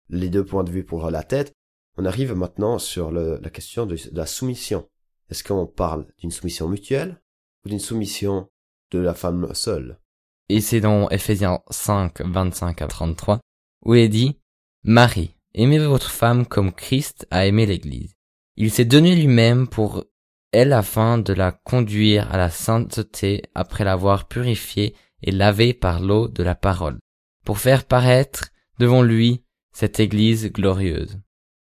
les 0.08 0.28
deux 0.28 0.44
points 0.44 0.64
de 0.64 0.70
vue 0.70 0.84
pour 0.84 1.10
la 1.10 1.22
tête. 1.22 1.52
On 1.96 2.04
arrive 2.04 2.34
maintenant 2.34 2.78
sur 2.78 3.10
la 3.10 3.50
question 3.50 3.86
de, 3.86 3.96
la 4.12 4.26
soumission. 4.26 4.88
Est-ce 5.30 5.44
qu'on 5.44 5.66
parle 5.66 6.06
d'une 6.18 6.30
soumission 6.30 6.68
mutuelle 6.68 7.20
ou 7.64 7.68
d'une 7.68 7.80
soumission 7.80 8.48
de 8.90 8.98
la 8.98 9.14
femme 9.14 9.54
seule? 9.54 9.98
Et 10.48 10.60
c'est 10.60 10.80
dans 10.80 11.08
Ephésiens 11.08 11.60
5, 11.70 12.20
25 12.20 12.82
à 12.82 12.86
33, 12.86 13.40
où 13.86 13.94
il 13.94 14.08
dit 14.10 14.38
Marie, 14.82 15.34
Aimez 15.54 15.78
votre 15.78 16.10
femme 16.10 16.46
comme 16.46 16.72
Christ 16.72 17.28
a 17.30 17.46
aimé 17.46 17.64
l'Église. 17.64 18.14
Il 18.56 18.72
s'est 18.72 18.84
donné 18.84 19.14
lui-même 19.14 19.68
pour 19.68 20.04
elle 20.52 20.72
afin 20.72 21.16
de 21.16 21.32
la 21.32 21.52
conduire 21.52 22.32
à 22.32 22.36
la 22.36 22.50
sainteté 22.50 23.42
après 23.54 23.84
l'avoir 23.84 24.26
purifiée 24.26 24.96
et 25.22 25.30
lavée 25.30 25.72
par 25.72 26.00
l'eau 26.00 26.26
de 26.26 26.42
la 26.42 26.56
parole, 26.56 26.98
pour 27.44 27.58
faire 27.58 27.84
paraître 27.84 28.48
devant 28.78 29.02
lui 29.02 29.43
cette 29.74 30.00
Église 30.00 30.50
glorieuse, 30.50 31.18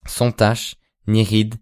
sans 0.06 0.32
tache, 0.32 0.74
ni 1.06 1.22
ride, 1.22 1.54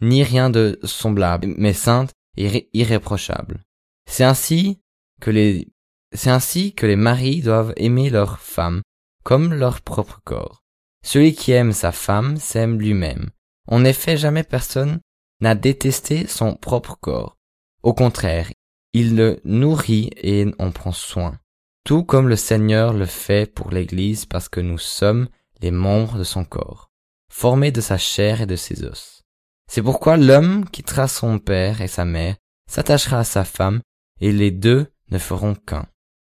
ni 0.00 0.22
rien 0.22 0.50
de 0.50 0.78
semblable, 0.82 1.54
mais 1.56 1.72
sainte 1.72 2.12
et 2.36 2.68
irréprochable. 2.72 3.62
C'est 4.06 4.24
ainsi 4.24 4.80
que 5.20 5.30
les 5.30 5.68
c'est 6.14 6.30
ainsi 6.30 6.74
que 6.74 6.84
les 6.84 6.96
maris 6.96 7.40
doivent 7.40 7.72
aimer 7.76 8.10
leur 8.10 8.38
femme 8.38 8.82
comme 9.24 9.54
leur 9.54 9.80
propre 9.80 10.20
corps. 10.24 10.62
Celui 11.02 11.34
qui 11.34 11.52
aime 11.52 11.72
sa 11.72 11.90
femme 11.90 12.36
s'aime 12.36 12.78
lui-même. 12.78 13.30
En 13.66 13.84
effet, 13.84 14.16
jamais 14.16 14.44
personne 14.44 15.00
n'a 15.40 15.54
détesté 15.54 16.26
son 16.26 16.54
propre 16.54 16.96
corps. 17.00 17.36
Au 17.82 17.94
contraire, 17.94 18.50
il 18.92 19.16
le 19.16 19.40
nourrit 19.44 20.10
et 20.16 20.46
en 20.58 20.70
prend 20.70 20.92
soin. 20.92 21.38
Tout 21.84 22.04
comme 22.04 22.28
le 22.28 22.36
Seigneur 22.36 22.92
le 22.92 23.06
fait 23.06 23.52
pour 23.52 23.70
l'Église 23.70 24.26
parce 24.26 24.48
que 24.48 24.60
nous 24.60 24.78
sommes 24.78 25.28
les 25.62 25.70
membres 25.70 26.18
de 26.18 26.24
son 26.24 26.44
corps, 26.44 26.90
formés 27.30 27.72
de 27.72 27.80
sa 27.80 27.96
chair 27.96 28.42
et 28.42 28.46
de 28.46 28.56
ses 28.56 28.84
os. 28.84 29.22
C'est 29.70 29.82
pourquoi 29.82 30.16
l'homme 30.16 30.68
quittera 30.68 31.08
son 31.08 31.38
père 31.38 31.80
et 31.80 31.88
sa 31.88 32.04
mère, 32.04 32.36
s'attachera 32.68 33.20
à 33.20 33.24
sa 33.24 33.44
femme, 33.44 33.80
et 34.20 34.32
les 34.32 34.50
deux 34.50 34.86
ne 35.10 35.18
feront 35.18 35.54
qu'un. 35.54 35.86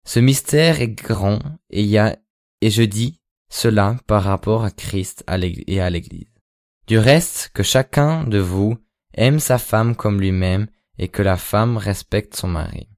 Ce 0.04 0.20
mystère 0.20 0.80
est 0.80 0.88
grand 0.88 1.38
et, 1.70 1.84
y 1.84 1.96
a, 1.96 2.18
et 2.60 2.70
je 2.70 2.82
dis 2.82 3.20
cela 3.50 3.96
par 4.06 4.25
rapport 4.25 4.64
à 4.64 4.70
Christ 4.70 5.25
et 5.66 5.80
à 5.80 5.90
l'Église. 5.90 6.32
Du 6.87 6.99
reste, 6.99 7.50
que 7.54 7.62
chacun 7.62 8.25
de 8.25 8.38
vous 8.38 8.76
aime 9.14 9.40
sa 9.40 9.58
femme 9.58 9.94
comme 9.94 10.20
lui-même 10.20 10.66
et 10.99 11.08
que 11.08 11.22
la 11.22 11.37
femme 11.37 11.76
respecte 11.76 12.37
son 12.37 12.49
mari. 12.49 12.88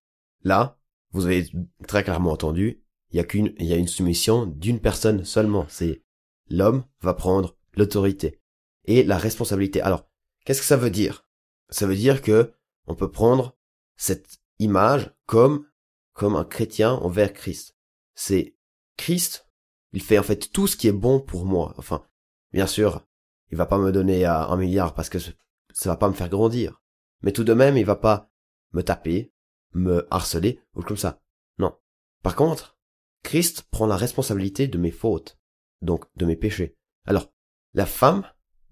Là, 0.44 0.78
vous 1.12 1.26
avez 1.26 1.46
très 1.86 2.02
clairement 2.02 2.32
entendu, 2.32 2.82
il 3.10 3.16
y 3.16 3.20
a 3.20 3.24
qu'une, 3.24 3.52
il 3.58 3.66
y 3.66 3.72
a 3.72 3.76
une 3.76 3.88
soumission 3.88 4.46
d'une 4.46 4.80
personne 4.80 5.24
seulement. 5.24 5.66
C'est 5.68 6.02
l'homme 6.48 6.84
va 7.00 7.14
prendre 7.14 7.56
l'autorité 7.74 8.40
et 8.84 9.02
la 9.02 9.18
responsabilité. 9.18 9.80
Alors, 9.80 10.08
qu'est-ce 10.44 10.60
que 10.60 10.66
ça 10.66 10.76
veut 10.76 10.90
dire? 10.90 11.26
Ça 11.68 11.86
veut 11.86 11.96
dire 11.96 12.22
que 12.22 12.52
on 12.86 12.94
peut 12.94 13.10
prendre 13.10 13.56
cette 13.96 14.40
image 14.58 15.14
comme 15.26 15.66
comme 16.12 16.36
un 16.36 16.44
chrétien 16.44 16.92
envers 16.92 17.32
Christ. 17.32 17.76
C'est 18.14 18.56
Christ, 18.96 19.48
il 19.92 20.02
fait 20.02 20.18
en 20.18 20.22
fait 20.22 20.52
tout 20.52 20.66
ce 20.66 20.76
qui 20.76 20.88
est 20.88 20.92
bon 20.92 21.20
pour 21.20 21.46
moi. 21.46 21.74
Enfin, 21.78 22.04
bien 22.52 22.66
sûr, 22.66 23.06
il 23.50 23.56
va 23.56 23.66
pas 23.66 23.78
me 23.78 23.92
donner 23.92 24.24
un 24.24 24.56
milliard 24.56 24.94
parce 24.94 25.08
que 25.08 25.18
ça 25.18 25.90
va 25.90 25.96
pas 25.96 26.08
me 26.08 26.14
faire 26.14 26.28
grandir. 26.28 26.82
Mais 27.22 27.32
tout 27.32 27.44
de 27.44 27.54
même, 27.54 27.76
il 27.76 27.86
va 27.86 27.96
pas 27.96 28.30
me 28.72 28.82
taper, 28.82 29.32
me 29.72 30.06
harceler 30.10 30.60
ou 30.74 30.82
comme 30.82 30.96
ça. 30.96 31.22
Non. 31.58 31.74
Par 32.22 32.36
contre, 32.36 32.78
Christ 33.22 33.62
prend 33.70 33.86
la 33.86 33.96
responsabilité 33.96 34.66
de 34.66 34.78
mes 34.78 34.90
fautes, 34.90 35.38
donc 35.82 36.04
de 36.16 36.24
mes 36.24 36.36
péchés. 36.36 36.76
Alors, 37.06 37.32
la 37.74 37.86
femme, 37.86 38.24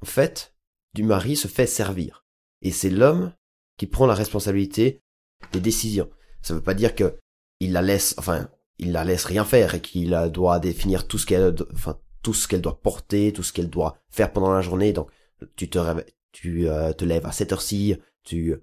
en 0.03 0.07
fait, 0.07 0.55
du 0.95 1.03
mari 1.03 1.37
se 1.37 1.49
fait 1.49 1.67
servir. 1.67 2.25
Et 2.63 2.71
c'est 2.71 2.91
l'homme 2.91 3.33
qui 3.77 3.87
prend 3.87 4.07
la 4.07 4.15
responsabilité 4.15 5.03
des 5.53 5.61
décisions. 5.61 6.11
Ça 6.43 6.55
veut 6.55 6.63
pas 6.63 6.75
dire 6.75 6.95
que 6.95 7.19
il 7.61 7.73
la 7.73 7.83
laisse, 7.83 8.15
enfin, 8.19 8.49
il 8.79 8.93
la 8.93 9.05
laisse 9.05 9.25
rien 9.25 9.45
faire 9.45 9.75
et 9.75 9.81
qu'il 9.81 10.11
doit 10.33 10.59
définir 10.59 11.07
tout 11.07 11.19
ce 11.19 11.27
qu'elle, 11.27 11.55
enfin, 11.73 11.99
tout 12.23 12.35
ce 12.35 12.49
qu'elle 12.49 12.63
doit 12.63 12.81
porter, 12.81 13.33
tout 13.33 13.43
ce 13.43 13.53
qu'elle 13.53 13.71
doit 13.71 13.99
faire 14.09 14.33
pendant 14.33 14.53
la 14.53 14.63
journée. 14.63 14.93
Donc, 14.93 15.11
tu 15.57 15.69
te 15.69 15.79
tu 16.33 16.69
euh, 16.69 16.93
te 16.93 17.05
lèves 17.05 17.27
à 17.27 17.33
cette 17.33 17.53
heure-ci, 17.53 17.97
tu 18.23 18.55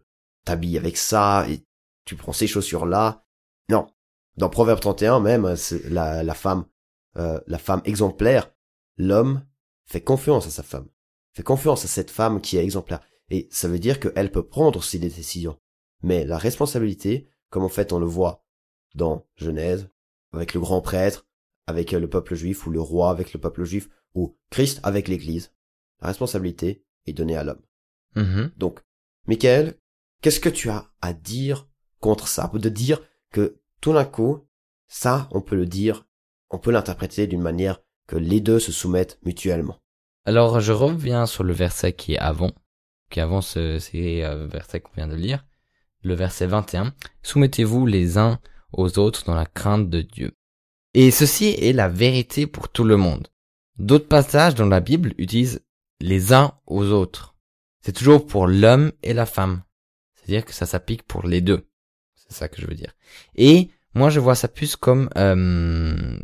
t'habilles 0.45 0.77
avec 0.77 0.97
ça 0.97 1.45
et 1.49 1.65
tu 2.05 2.15
prends 2.15 2.33
ces 2.33 2.47
chaussures-là. 2.47 3.25
Non. 3.69 3.87
Dans 4.37 4.49
Proverbe 4.49 4.79
31 4.79 5.19
même, 5.19 5.55
la, 5.89 6.23
la 6.23 6.33
femme, 6.33 6.65
euh, 7.17 7.39
la 7.47 7.57
femme 7.57 7.81
exemplaire, 7.85 8.51
l'homme 8.97 9.45
fait 9.85 10.01
confiance 10.01 10.47
à 10.47 10.49
sa 10.49 10.63
femme, 10.63 10.87
fait 11.33 11.43
confiance 11.43 11.85
à 11.85 11.87
cette 11.87 12.11
femme 12.11 12.41
qui 12.41 12.57
est 12.57 12.63
exemplaire. 12.63 13.01
Et 13.29 13.47
ça 13.51 13.67
veut 13.67 13.79
dire 13.79 13.99
qu'elle 13.99 14.31
peut 14.31 14.47
prendre 14.47 14.79
aussi 14.79 14.99
des 14.99 15.09
décisions. 15.09 15.59
Mais 16.01 16.25
la 16.25 16.37
responsabilité, 16.37 17.29
comme 17.49 17.63
en 17.63 17.69
fait 17.69 17.91
on 17.91 17.99
le 17.99 18.05
voit 18.05 18.45
dans 18.95 19.25
Genèse, 19.35 19.89
avec 20.33 20.53
le 20.53 20.59
grand 20.59 20.81
prêtre, 20.81 21.27
avec 21.65 21.91
le 21.91 22.09
peuple 22.09 22.35
juif, 22.35 22.65
ou 22.65 22.71
le 22.71 22.81
roi 22.81 23.09
avec 23.09 23.33
le 23.33 23.39
peuple 23.39 23.63
juif, 23.63 23.89
ou 24.13 24.37
Christ 24.49 24.79
avec 24.83 25.07
l'Église. 25.07 25.53
La 26.01 26.07
responsabilité 26.07 26.85
est 27.05 27.13
donnée 27.13 27.35
à 27.35 27.43
l'homme. 27.43 27.61
Mm-hmm. 28.15 28.57
Donc, 28.57 28.79
Michael, 29.25 29.75
qu'est-ce 30.21 30.39
que 30.39 30.49
tu 30.49 30.69
as 30.69 30.91
à 31.01 31.13
dire 31.13 31.67
contre 31.99 32.27
ça? 32.27 32.49
De 32.53 32.69
dire 32.69 33.01
que 33.31 33.59
tout 33.81 33.93
d'un 33.93 34.05
coup, 34.05 34.47
ça, 34.87 35.27
on 35.31 35.41
peut 35.41 35.55
le 35.55 35.65
dire, 35.65 36.06
on 36.49 36.57
peut 36.57 36.71
l'interpréter 36.71 37.27
d'une 37.27 37.41
manière 37.41 37.79
que 38.07 38.15
les 38.15 38.39
deux 38.39 38.59
se 38.59 38.71
soumettent 38.71 39.19
mutuellement. 39.23 39.77
Alors, 40.25 40.59
je 40.59 40.73
reviens 40.73 41.25
sur 41.25 41.43
le 41.43 41.53
verset 41.53 41.93
qui 41.93 42.13
est 42.13 42.19
avant, 42.19 42.51
qui 43.09 43.19
est 43.19 43.23
avant 43.23 43.41
ce, 43.41 43.79
ces 43.79 44.23
euh, 44.23 44.47
versets 44.47 44.81
qu'on 44.81 44.93
vient 44.95 45.07
de 45.07 45.15
lire, 45.15 45.45
le 46.03 46.13
verset 46.13 46.47
21. 46.47 46.93
Soumettez-vous 47.23 47.85
les 47.85 48.17
uns 48.17 48.39
aux 48.73 48.99
autres 48.99 49.23
dans 49.25 49.35
la 49.35 49.45
crainte 49.45 49.89
de 49.89 50.01
Dieu. 50.01 50.33
Et 50.93 51.11
ceci 51.11 51.55
est 51.59 51.73
la 51.73 51.89
vérité 51.89 52.47
pour 52.47 52.69
tout 52.69 52.83
le 52.83 52.97
monde. 52.97 53.27
D'autres 53.77 54.07
passages 54.07 54.55
dans 54.55 54.65
la 54.65 54.79
Bible 54.79 55.13
utilisent 55.17 55.63
les 55.99 56.33
uns 56.33 56.53
aux 56.65 56.85
autres. 56.85 57.35
C'est 57.81 57.93
toujours 57.93 58.25
pour 58.25 58.47
l'homme 58.47 58.91
et 59.03 59.13
la 59.13 59.25
femme. 59.25 59.63
C'est-à-dire 60.15 60.45
que 60.45 60.53
ça 60.53 60.65
s'applique 60.65 61.03
pour 61.03 61.25
les 61.25 61.41
deux. 61.41 61.69
C'est 62.15 62.33
ça 62.33 62.47
que 62.49 62.61
je 62.61 62.67
veux 62.67 62.75
dire. 62.75 62.93
Et 63.35 63.69
moi 63.97 64.09
je 64.09 64.19
vois 64.19 64.35
ça 64.35 64.47
plus 64.47 64.75
comme 64.75 65.09
euh, 65.17 66.17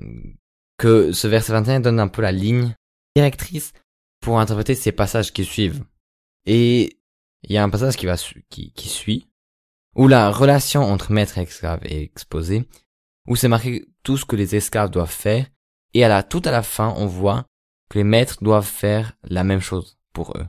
que 0.78 1.12
ce 1.12 1.28
verset 1.28 1.54
21 1.54 1.80
donne 1.80 2.00
un 2.00 2.08
peu 2.08 2.22
la 2.22 2.32
ligne 2.32 2.76
directrice 3.16 3.74
pour 4.22 4.40
interpréter 4.40 4.76
ces 4.76 4.92
passages 4.92 5.34
qui 5.34 5.44
suivent. 5.44 5.84
Et 6.46 6.98
il 7.44 7.52
y 7.52 7.58
a 7.58 7.64
un 7.64 7.70
passage 7.70 7.98
qui 7.98 8.06
va 8.06 8.16
qui, 8.50 8.72
qui 8.72 8.88
suit 8.88 9.28
où 9.96 10.08
la 10.08 10.32
relation 10.32 10.82
entre 10.82 11.12
maître 11.12 11.38
et 11.38 11.42
esclave 11.42 11.82
est 11.84 12.02
exposée, 12.02 12.68
où 13.28 13.36
c'est 13.36 13.48
marqué 13.48 13.86
tout 14.04 14.18
ce 14.18 14.26
que 14.26 14.36
les 14.36 14.56
esclaves 14.56 14.90
doivent 14.90 15.12
faire, 15.12 15.46
et 15.94 16.04
à 16.04 16.08
la, 16.08 16.24
tout 16.24 16.42
à 16.46 16.52
la 16.52 16.64
fin, 16.64 16.94
on 16.98 17.06
voit 17.06 17.46
que 17.90 18.00
les 18.00 18.04
maîtres 18.04 18.44
doivent 18.44 18.66
faire 18.66 19.14
la 19.24 19.44
même 19.44 19.60
chose 19.60 19.98
pour 20.14 20.36
eux. 20.38 20.48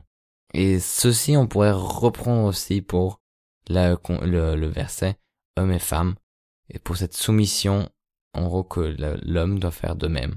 Et 0.53 0.79
ceci, 0.79 1.37
on 1.37 1.47
pourrait 1.47 1.71
reprendre 1.71 2.45
aussi 2.45 2.81
pour 2.81 3.19
le, 3.69 3.97
le, 4.55 4.67
verset 4.67 5.17
homme 5.57 5.71
et 5.71 5.79
femme, 5.79 6.15
et 6.69 6.79
pour 6.79 6.97
cette 6.97 7.15
soumission, 7.15 7.89
en 8.33 8.45
gros, 8.45 8.63
que 8.63 8.95
l'homme 9.25 9.59
doit 9.59 9.71
faire 9.71 9.95
de 9.95 10.07
même. 10.07 10.35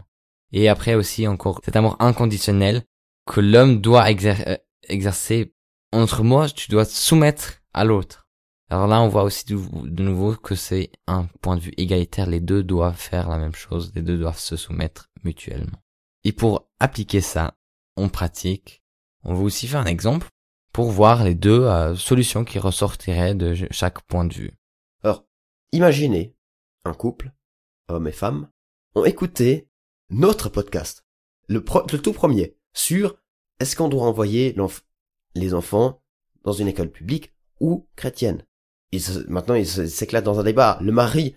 Et 0.53 0.69
après 0.69 0.95
aussi, 0.95 1.27
encore, 1.27 1.61
cet 1.65 1.77
amour 1.77 1.97
inconditionnel 2.01 2.85
que 3.27 3.41
l'homme 3.41 3.81
doit 3.81 4.07
euh, 4.09 4.57
exercer 4.89 5.55
entre 5.93 6.23
moi, 6.23 6.49
tu 6.49 6.71
dois 6.71 6.87
te 6.87 6.93
soumettre 6.93 7.61
à 7.73 7.85
l'autre. 7.85 8.27
Alors 8.71 8.87
là, 8.87 9.01
on 9.01 9.09
voit 9.09 9.23
aussi 9.23 9.45
de 9.47 10.03
nouveau 10.03 10.35
que 10.35 10.55
c'est 10.55 10.91
un 11.07 11.27
point 11.41 11.57
de 11.57 11.63
vue 11.63 11.73
égalitaire. 11.79 12.27
Les 12.27 12.41
deux 12.41 12.63
doivent 12.63 12.99
faire 12.99 13.29
la 13.29 13.39
même 13.39 13.55
chose. 13.55 13.93
Les 13.95 14.03
deux 14.03 14.19
doivent 14.19 14.39
se 14.39 14.57
soumettre 14.57 15.09
mutuellement. 15.25 15.83
Et 16.25 16.33
pour 16.33 16.69
appliquer 16.79 17.23
ça 17.23 17.55
en 17.97 18.09
pratique, 18.09 18.83
on 19.25 19.35
va 19.35 19.41
aussi 19.43 19.67
faire 19.67 19.81
un 19.81 19.87
exemple 19.87 20.29
pour 20.73 20.91
voir 20.91 21.25
les 21.25 21.35
deux 21.35 21.63
euh, 21.63 21.97
solutions 21.97 22.45
qui 22.45 22.59
ressortiraient 22.59 23.35
de 23.35 23.55
chaque 23.71 24.03
point 24.03 24.27
de 24.27 24.35
vue. 24.35 24.53
Imaginez 25.73 26.35
un 26.85 26.95
couple, 26.95 27.33
homme 27.89 28.09
et 28.09 28.13
femme, 28.13 28.51
ont 28.95 29.05
écouté 29.05 29.69
notre 30.11 30.49
podcast, 30.49 31.05
le, 31.49 31.61
tout 31.61 32.13
premier, 32.13 32.57
sur 32.73 33.17
est-ce 33.61 33.77
qu'on 33.77 33.89
doit 33.89 34.05
envoyer 34.05 34.57
les 35.35 35.55
enfants 35.55 36.03
dans 36.45 36.53
une 36.53 36.69
école 36.69 36.91
publique 36.91 37.35
ou 37.61 37.89
chrétienne 37.97 38.45
maintenant 39.29 39.55
il 39.55 39.67
s'éclate 39.67 40.25
dans 40.25 40.41
un 40.41 40.45
débat. 40.45 40.79
Le 40.81 40.93
mari, 40.93 41.37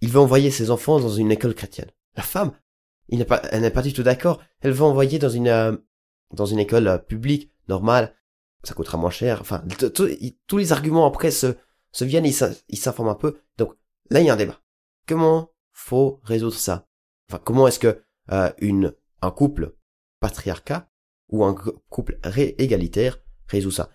il 0.00 0.08
veut 0.08 0.20
envoyer 0.20 0.50
ses 0.50 0.70
enfants 0.70 1.00
dans 1.00 1.08
une 1.08 1.32
école 1.32 1.54
chrétienne. 1.54 1.90
La 2.16 2.22
femme, 2.22 2.52
il 3.08 3.24
pas, 3.24 3.42
elle 3.50 3.62
n'est 3.62 3.70
pas 3.70 3.82
du 3.82 3.92
tout 3.92 4.02
d'accord. 4.02 4.40
Elle 4.60 4.72
veut 4.72 4.84
envoyer 4.84 5.18
dans 5.18 5.28
une 5.28 5.48
euh, 5.48 5.76
dans 6.32 6.46
une 6.46 6.58
école 6.58 6.88
euh, 6.88 6.98
publique 6.98 7.50
normale. 7.68 8.14
Ça 8.64 8.74
coûtera 8.74 8.96
moins 8.98 9.10
cher. 9.10 9.40
Enfin, 9.40 9.64
tous 9.92 10.56
les 10.56 10.72
arguments 10.72 11.06
après 11.06 11.32
se 11.32 11.56
se 11.92 12.04
viennent, 12.04 12.26
ils 12.26 12.78
s'informent 12.78 13.10
un 13.10 13.14
peu. 13.14 13.40
Donc 13.58 13.74
là, 14.10 14.20
il 14.20 14.26
y 14.26 14.30
a 14.30 14.34
un 14.34 14.36
débat. 14.36 14.60
Comment 15.06 15.52
faut 15.72 16.20
résoudre 16.24 16.54
ça? 16.54 16.88
Enfin, 17.28 17.40
comment 17.44 17.68
est-ce 17.68 17.78
que 17.78 18.02
euh, 18.30 18.50
une 18.58 18.94
un 19.20 19.30
couple 19.30 19.76
patriarcat 20.20 20.90
ou 21.28 21.44
un 21.44 21.54
couple 21.88 22.18
égalitaire 22.36 23.18
résout 23.46 23.70
ça? 23.70 23.90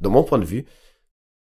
De 0.00 0.08
mon 0.08 0.24
point 0.24 0.38
de 0.38 0.44
vue, 0.44 0.66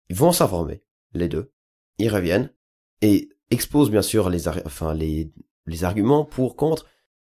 ils 0.09 0.15
vont 0.15 0.31
s'informer 0.31 0.83
les 1.13 1.29
deux. 1.29 1.53
Ils 1.97 2.09
reviennent 2.09 2.53
et 3.01 3.29
exposent 3.49 3.91
bien 3.91 4.01
sûr 4.01 4.29
les, 4.29 4.47
enfin, 4.47 4.93
les, 4.93 5.31
les 5.65 5.83
arguments 5.83 6.25
pour 6.25 6.55
contre. 6.55 6.85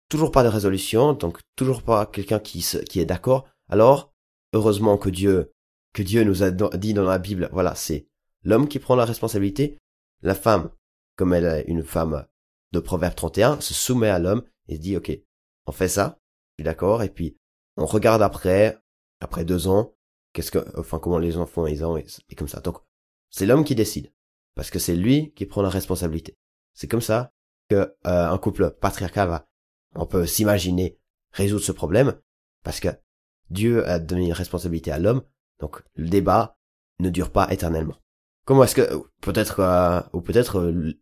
toujours 0.09 0.31
pas 0.31 0.43
de 0.43 0.49
résolution, 0.49 1.13
donc 1.13 1.39
toujours 1.55 1.83
pas 1.83 2.05
quelqu'un 2.05 2.39
qui, 2.39 2.65
qui 2.89 2.99
est 2.99 3.05
d'accord, 3.05 3.47
alors 3.69 4.13
heureusement 4.53 4.97
que 4.97 5.09
Dieu 5.09 5.51
que 5.93 6.03
Dieu 6.03 6.23
nous 6.25 6.43
a 6.43 6.51
dit 6.51 6.93
dans 6.93 7.05
la 7.05 7.19
Bible, 7.19 7.49
voilà, 7.53 7.73
c'est 7.73 8.07
l'homme 8.45 8.69
qui 8.69 8.79
prend 8.79 8.95
la 8.95 9.05
responsabilité, 9.05 9.77
la 10.21 10.35
femme, 10.35 10.69
comme 11.17 11.33
elle 11.33 11.45
est 11.45 11.65
une 11.67 11.83
femme 11.83 12.25
de 12.71 12.79
Proverbe 12.79 13.15
31, 13.15 13.59
se 13.59 13.73
soumet 13.73 14.09
à 14.09 14.19
l'homme 14.19 14.43
et 14.69 14.75
se 14.75 14.81
dit, 14.81 14.95
ok, 14.95 15.11
on 15.65 15.71
fait 15.71 15.89
ça, 15.89 16.19
je 16.51 16.61
suis 16.61 16.65
d'accord, 16.65 17.03
et 17.03 17.09
puis 17.09 17.37
on 17.75 17.85
regarde 17.85 18.21
après, 18.21 18.77
après 19.19 19.43
deux 19.43 19.67
ans, 19.67 19.93
qu'est-ce 20.33 20.51
que, 20.51 20.79
enfin, 20.79 20.99
comment 20.99 21.17
les 21.17 21.37
enfants 21.37 21.67
ils 21.67 21.83
ont, 21.83 21.97
et, 21.97 22.05
comme 22.37 22.47
ça. 22.47 22.61
Donc, 22.61 22.77
c'est 23.29 23.45
l'homme 23.45 23.65
qui 23.65 23.75
décide, 23.75 24.13
parce 24.55 24.69
que 24.69 24.79
c'est 24.79 24.95
lui 24.95 25.33
qui 25.33 25.45
prend 25.45 25.61
la 25.61 25.69
responsabilité. 25.69 26.37
C'est 26.73 26.87
comme 26.87 27.01
ça 27.01 27.31
que 27.69 27.75
euh, 27.75 28.29
un 28.29 28.37
couple 28.37 28.71
patriarcal 28.71 29.27
va, 29.27 29.47
on 29.95 30.05
peut 30.05 30.27
s'imaginer 30.27 30.99
résoudre 31.31 31.63
ce 31.63 31.71
problème, 31.71 32.19
parce 32.63 32.79
que 32.79 32.89
Dieu 33.49 33.87
a 33.87 33.99
donné 33.99 34.27
une 34.27 34.33
responsabilité 34.33 34.91
à 34.91 34.99
l'homme, 34.99 35.23
donc 35.59 35.83
le 35.95 36.09
débat 36.09 36.57
ne 36.99 37.09
dure 37.09 37.31
pas 37.31 37.51
éternellement. 37.51 37.95
Comment 38.45 38.63
est-ce 38.63 38.75
que 38.75 39.03
peut-être 39.21 39.59
euh, 39.59 40.01
ou 40.13 40.21
peut-être 40.21 40.59
euh, 40.59 40.93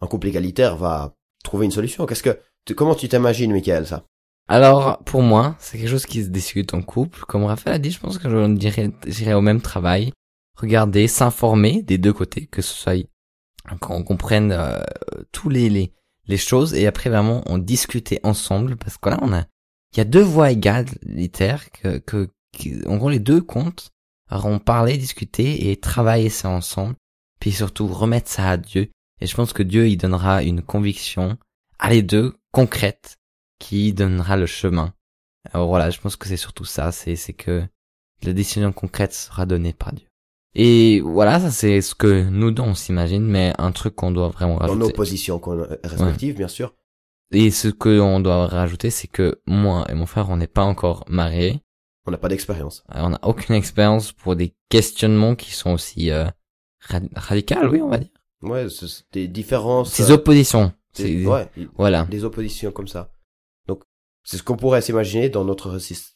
un 0.00 0.06
couple 0.06 0.28
égalitaire 0.28 0.76
va 0.76 1.14
trouver 1.44 1.66
une 1.66 1.72
solution? 1.72 2.06
Qu'est-ce 2.06 2.22
que 2.22 2.38
comment 2.74 2.94
tu 2.94 3.08
t'imagines, 3.08 3.52
Michael, 3.52 3.86
ça? 3.86 4.04
Alors, 4.48 4.98
pour 5.04 5.22
moi, 5.22 5.56
c'est 5.58 5.76
quelque 5.76 5.90
chose 5.90 6.06
qui 6.06 6.22
se 6.22 6.28
discute 6.28 6.72
en 6.72 6.82
couple. 6.82 7.20
Comme 7.26 7.44
Raphaël 7.44 7.76
a 7.76 7.78
dit, 7.78 7.90
je 7.90 7.98
pense 7.98 8.18
que 8.18 8.30
je 8.30 8.54
dirais, 8.54 8.90
j'irais 9.06 9.34
au 9.34 9.40
même 9.40 9.60
travail. 9.60 10.12
Regarder, 10.56 11.08
s'informer 11.08 11.82
des 11.82 11.98
deux 11.98 12.12
côtés, 12.12 12.46
que 12.46 12.62
ce 12.62 12.72
soit 12.72 13.06
qu'on 13.80 14.04
comprenne 14.04 14.52
euh, 14.52 14.78
tous 15.32 15.48
les, 15.48 15.68
les 15.68 15.92
les 16.28 16.36
choses 16.36 16.74
et 16.74 16.86
après 16.86 17.10
vraiment 17.10 17.42
on 17.46 17.58
discuter 17.58 18.20
ensemble 18.22 18.76
parce 18.76 18.98
que 18.98 19.08
là 19.08 19.18
on 19.22 19.32
a 19.32 19.44
il 19.92 19.98
y 19.98 20.00
a 20.00 20.04
deux 20.04 20.22
voix 20.22 20.50
égalitaires 20.50 21.70
que 21.70 21.98
que 21.98 22.28
gros 22.96 23.10
les 23.10 23.18
deux 23.18 23.40
comptent. 23.40 23.90
Alors 24.28 24.46
on 24.46 24.58
parlait, 24.58 24.96
discuter 24.98 25.70
et 25.70 25.76
travailler 25.76 26.28
ça 26.30 26.48
ensemble, 26.48 26.94
puis 27.40 27.52
surtout 27.52 27.86
remettre 27.86 28.28
ça 28.30 28.50
à 28.50 28.56
Dieu. 28.56 28.88
Et 29.20 29.26
je 29.26 29.34
pense 29.36 29.52
que 29.52 29.62
Dieu 29.62 29.88
il 29.88 29.96
donnera 29.96 30.42
une 30.42 30.62
conviction 30.62 31.38
à 31.78 31.90
les 31.90 32.02
deux 32.02 32.34
concrète 32.52 33.16
qui 33.58 33.92
donnera 33.92 34.36
le 34.36 34.46
chemin. 34.46 34.92
Alors 35.52 35.68
voilà, 35.68 35.90
je 35.90 36.00
pense 36.00 36.16
que 36.16 36.26
c'est 36.28 36.36
surtout 36.36 36.64
ça, 36.64 36.92
c'est 36.92 37.16
c'est 37.16 37.32
que 37.32 37.64
la 38.22 38.32
décision 38.32 38.72
concrète 38.72 39.12
sera 39.14 39.46
donnée 39.46 39.72
par 39.72 39.92
Dieu. 39.92 40.06
Et 40.54 41.00
voilà, 41.00 41.38
ça 41.38 41.50
c'est 41.50 41.80
ce 41.82 41.94
que 41.94 42.24
nous 42.24 42.50
deux 42.50 42.62
on 42.62 42.74
s'imagine, 42.74 43.24
mais 43.24 43.52
un 43.58 43.72
truc 43.72 43.94
qu'on 43.94 44.10
doit 44.10 44.28
vraiment 44.28 44.56
Dans 44.56 44.66
nos 44.68 44.72
rajouter. 44.86 44.92
positions 44.94 45.38
qu'on- 45.38 45.66
respectives, 45.84 46.36
bien 46.36 46.48
sûr. 46.48 46.74
Et 47.32 47.50
ce 47.50 47.68
que 47.68 48.00
on 48.00 48.20
doit 48.20 48.46
rajouter, 48.46 48.90
c'est 48.90 49.08
que 49.08 49.40
moi 49.46 49.84
et 49.90 49.94
mon 49.94 50.06
frère, 50.06 50.30
on 50.30 50.36
n'est 50.36 50.46
pas 50.46 50.64
encore 50.64 51.04
mariés. 51.08 51.60
On 52.06 52.10
n'a 52.12 52.18
pas 52.18 52.28
d'expérience. 52.28 52.84
Euh, 52.94 53.00
On 53.02 53.10
n'a 53.10 53.20
aucune 53.22 53.54
expérience 53.54 54.12
pour 54.12 54.36
des 54.36 54.54
questionnements 54.68 55.34
qui 55.34 55.50
sont 55.52 55.72
aussi 55.72 56.10
euh, 56.10 56.26
rad- 56.80 57.08
radicaux, 57.14 57.56
oui, 57.70 57.80
on 57.82 57.88
va 57.88 57.98
dire. 57.98 58.10
Ouais, 58.42 58.66
des 59.12 59.28
différences. 59.28 59.92
Ces 59.92 60.10
euh, 60.10 60.14
oppositions. 60.14 60.72
des- 60.94 61.22
C'est- 61.22 61.26
ouais, 61.26 61.48
Voilà. 61.74 62.04
des 62.04 62.24
oppositions 62.24 62.70
comme 62.70 62.88
ça. 62.88 63.10
Donc, 63.66 63.82
c'est 64.24 64.36
ce 64.36 64.42
qu'on 64.42 64.56
pourrait 64.56 64.82
s'imaginer 64.82 65.28
dans 65.28 65.44
notre 65.44 65.78
sys- 65.78 66.14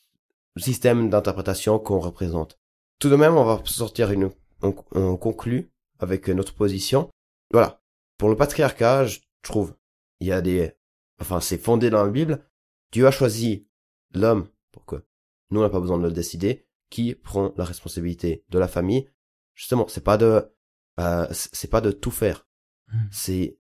système 0.57 1.11
d'interprétation 1.11 1.79
qu'on 1.79 1.99
représente. 1.99 2.59
Tout 2.99 3.09
de 3.11 3.17
même, 3.17 3.37
on 3.37 3.45
va 3.45 3.61
sortir 3.65 4.11
une, 4.13 4.31
on, 4.63 4.75
on 4.93 5.17
conclut 5.17 5.71
avec 5.99 6.29
notre 6.29 6.55
position. 6.55 7.11
Voilà. 7.53 7.81
Pour 8.19 8.29
le 8.29 8.37
patriarcat, 8.37 9.07
je 9.07 9.19
trouve, 9.43 9.75
il 10.21 10.29
y 10.29 10.33
a 10.33 10.41
des, 10.43 10.73
enfin, 11.21 11.41
c'est 11.41 11.59
fondé 11.59 11.91
dans 11.91 12.05
la 12.05 12.11
Bible. 12.11 12.45
Dieu 12.93 13.07
a 13.07 13.11
choisi 13.11 13.67
l'homme 14.15 14.47
pour 14.73 14.85
que 14.85 14.97
nous, 15.50 15.60
on 15.60 15.63
n'a 15.63 15.71
pas 15.71 15.80
besoin 15.80 15.99
de 15.99 16.04
le 16.04 16.13
décider, 16.13 16.67
qui 16.91 17.15
prend 17.15 17.52
la 17.56 17.65
responsabilité 17.65 18.45
de 18.50 18.58
la 18.58 18.69
famille? 18.69 19.08
Justement, 19.54 19.86
c'est 19.89 20.04
pas 20.04 20.17
de, 20.17 20.50
euh, 20.99 21.26
c'est 21.30 21.71
pas 21.71 21.80
de 21.80 21.93
tout 21.93 22.10
faire. 22.10 22.47
Hmm. 22.93 23.08
C'est, 23.10 23.58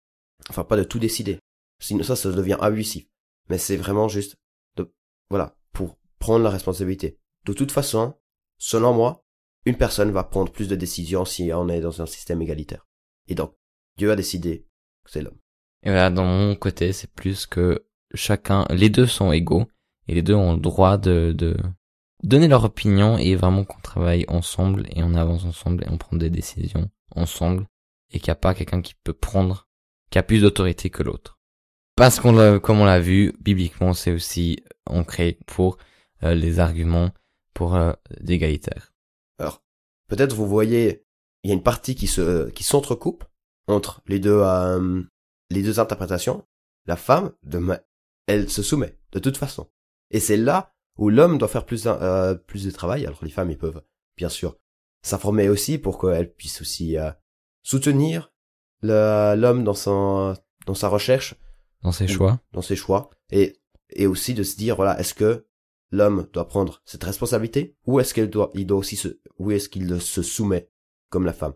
enfin, 0.50 0.64
pas 0.64 0.78
de 0.78 0.84
tout 0.84 1.00
décider. 1.00 1.40
Sinon, 1.80 2.04
ça, 2.04 2.16
ça 2.16 2.32
devient 2.32 2.58
abusif. 2.60 3.08
Mais 3.50 3.58
c'est 3.58 3.78
vraiment 3.78 4.08
juste 4.08 4.38
de, 4.76 4.94
voilà, 5.30 5.58
pour 5.74 5.98
prendre 6.20 6.44
la 6.44 6.50
responsabilité. 6.50 7.20
De 7.46 7.54
toute 7.54 7.72
façon, 7.72 8.16
selon 8.58 8.94
moi, 8.94 9.24
une 9.66 9.78
personne 9.78 10.12
va 10.12 10.24
prendre 10.24 10.52
plus 10.52 10.68
de 10.68 10.76
décisions 10.76 11.26
si 11.26 11.52
on 11.54 11.70
est 11.70 11.82
dans 11.82 12.02
un 12.02 12.06
système 12.06 12.42
égalitaire. 12.42 12.88
Et 13.28 13.36
donc, 13.36 13.56
Dieu 13.98 14.12
a 14.12 14.16
décidé 14.16 14.66
que 15.04 15.12
c'est 15.12 15.22
l'homme. 15.22 15.38
Et 15.84 15.90
voilà, 15.90 16.10
dans 16.10 16.26
mon 16.26 16.56
côté, 16.56 16.94
c'est 16.94 17.12
plus 17.12 17.46
que 17.46 17.86
chacun, 18.14 18.66
les 18.70 18.90
deux 18.90 19.08
sont 19.08 19.32
égaux 19.32 19.66
et 20.08 20.16
les 20.16 20.22
deux 20.22 20.34
ont 20.34 20.54
le 20.54 20.60
droit 20.60 20.98
de, 20.98 21.32
de 21.32 21.56
donner 22.24 22.48
leur 22.48 22.64
opinion 22.64 23.18
et 23.18 23.36
vraiment 23.36 23.64
qu'on 23.64 23.80
travaille 23.82 24.26
ensemble 24.28 24.88
et 24.90 25.04
on 25.04 25.16
avance 25.16 25.46
ensemble 25.46 25.84
et 25.84 25.90
on 25.90 25.98
prend 25.98 26.18
des 26.18 26.30
décisions 26.30 26.90
ensemble 27.16 27.66
et 28.12 28.20
qu'il 28.20 28.28
n'y 28.28 28.34
a 28.34 28.36
pas 28.36 28.54
quelqu'un 28.54 28.82
qui 28.82 28.96
peut 29.04 29.14
prendre, 29.14 29.68
qui 30.10 30.18
a 30.18 30.24
plus 30.24 30.42
d'autorité 30.42 30.90
que 30.90 31.04
l'autre. 31.04 31.40
Parce 31.96 32.20
qu'on 32.20 32.60
comme 32.60 32.80
on 32.80 32.86
l'a 32.86 33.00
vu, 33.00 33.34
bibliquement, 33.42 33.94
c'est 33.94 34.12
aussi 34.12 34.64
ancré 34.86 35.38
pour 35.46 35.78
euh, 36.24 36.34
les 36.34 36.60
arguments 36.60 37.12
pour 37.54 37.76
euh, 37.76 37.92
l'égalitaire. 38.22 38.94
Alors, 39.38 39.64
peut-être 40.08 40.34
vous 40.34 40.48
voyez, 40.48 41.06
il 41.44 41.50
y 41.50 41.52
a 41.52 41.56
une 41.56 41.64
partie 41.64 41.96
qui 41.96 42.08
se, 42.08 42.50
qui 42.52 42.64
s'entrecoupe 42.64 43.26
entre 43.68 44.02
les 44.08 44.20
deux, 44.20 44.40
euh, 44.42 45.04
les 45.50 45.62
deux 45.62 45.80
interprétations. 45.80 46.46
La 46.86 46.96
femme, 46.96 47.34
de, 47.44 47.62
elle 48.28 48.50
se 48.50 48.64
soumet, 48.64 48.98
de 49.12 49.20
toute 49.20 49.38
façon. 49.38 49.70
Et 50.12 50.20
c'est 50.20 50.38
là 50.38 50.74
où 51.00 51.10
l'homme 51.10 51.38
doit 51.38 51.48
faire 51.48 51.66
plus, 51.66 51.88
euh, 51.88 52.36
plus 52.36 52.66
de 52.66 52.72
travail. 52.72 53.06
Alors 53.06 53.24
les 53.24 53.30
femmes, 53.32 53.50
ils 53.50 53.58
peuvent, 53.58 53.82
bien 54.18 54.28
sûr, 54.30 54.58
s'informer 55.02 55.48
aussi 55.48 55.78
pour 55.78 55.98
qu'elles 55.98 56.34
puissent 56.34 56.62
aussi 56.62 56.98
euh, 56.98 57.10
soutenir 57.64 58.34
l'homme 58.82 59.64
dans 59.64 59.74
son, 59.74 60.36
dans 60.66 60.74
sa 60.74 60.90
recherche, 60.90 61.36
Dans 61.84 61.94
ses 61.94 62.08
choix. 62.08 62.42
dans 62.52 62.62
ses 62.62 62.76
choix, 62.76 63.10
et, 63.32 63.58
et 63.92 64.08
aussi 64.08 64.34
de 64.34 64.44
se 64.44 64.58
dire, 64.58 64.76
voilà, 64.76 65.00
est-ce 65.00 65.14
que 65.14 65.48
l'homme 65.92 66.28
doit 66.34 66.48
prendre 66.48 66.82
cette 66.86 67.04
responsabilité, 67.06 67.78
ou 67.86 68.02
est-ce 68.02 68.14
qu'elle 68.14 68.30
doit, 68.30 68.52
il 68.54 68.68
doit 68.68 68.78
aussi 68.78 68.98
se, 68.98 69.20
ou 69.38 69.52
est-ce 69.52 69.70
qu'il 69.70 70.02
se 70.02 70.22
soumet 70.22 70.70
comme 71.10 71.26
la 71.26 71.34
femme? 71.34 71.54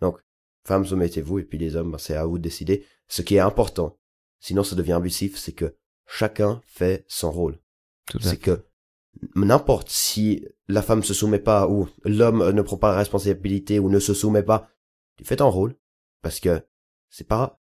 Donc, 0.00 0.18
femmes, 0.64 0.86
soumettez-vous, 0.86 1.38
et 1.40 1.44
puis 1.44 1.58
les 1.58 1.76
hommes, 1.76 1.92
ben, 1.92 1.98
c'est 1.98 2.16
à 2.16 2.24
vous 2.24 2.38
de 2.38 2.42
décider. 2.42 2.86
Ce 3.08 3.20
qui 3.20 3.36
est 3.36 3.40
important, 3.40 3.98
sinon 4.40 4.64
ça 4.64 4.74
devient 4.74 4.92
abusif, 4.94 5.36
c'est 5.36 5.52
que 5.52 5.76
chacun 6.06 6.62
fait 6.66 7.04
son 7.08 7.30
rôle. 7.30 7.58
C'est 8.20 8.38
que 8.38 8.64
n'importe 9.34 9.90
si 9.90 10.44
la 10.68 10.82
femme 10.82 11.02
se 11.02 11.14
soumet 11.14 11.38
pas 11.38 11.68
ou 11.68 11.88
l'homme 12.04 12.50
ne 12.50 12.62
prend 12.62 12.76
pas 12.76 12.90
la 12.90 12.98
responsabilité 12.98 13.78
ou 13.78 13.88
ne 13.88 13.98
se 13.98 14.14
soumet 14.14 14.42
pas, 14.42 14.68
tu 15.16 15.24
fais 15.24 15.36
ton 15.36 15.50
rôle 15.50 15.76
parce 16.22 16.40
que 16.40 16.62
c'est 17.08 17.26
pas 17.26 17.60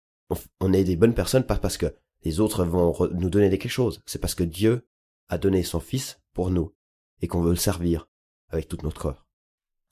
on, 0.59 0.73
est 0.73 0.83
des 0.83 0.95
bonnes 0.95 1.13
personnes 1.13 1.45
pas 1.45 1.57
parce 1.57 1.77
que 1.77 1.93
les 2.23 2.39
autres 2.39 2.65
vont 2.65 2.93
nous 3.13 3.29
donner 3.29 3.49
quelque 3.49 3.69
chose, 3.69 4.01
c'est 4.05 4.19
parce 4.19 4.35
que 4.35 4.43
Dieu 4.43 4.87
a 5.29 5.37
donné 5.37 5.63
son 5.63 5.79
fils 5.79 6.19
pour 6.33 6.51
nous 6.51 6.73
et 7.21 7.27
qu'on 7.27 7.41
veut 7.41 7.51
le 7.51 7.55
servir 7.55 8.09
avec 8.49 8.67
toute 8.67 8.83
notre 8.83 9.01
cœur. 9.01 9.25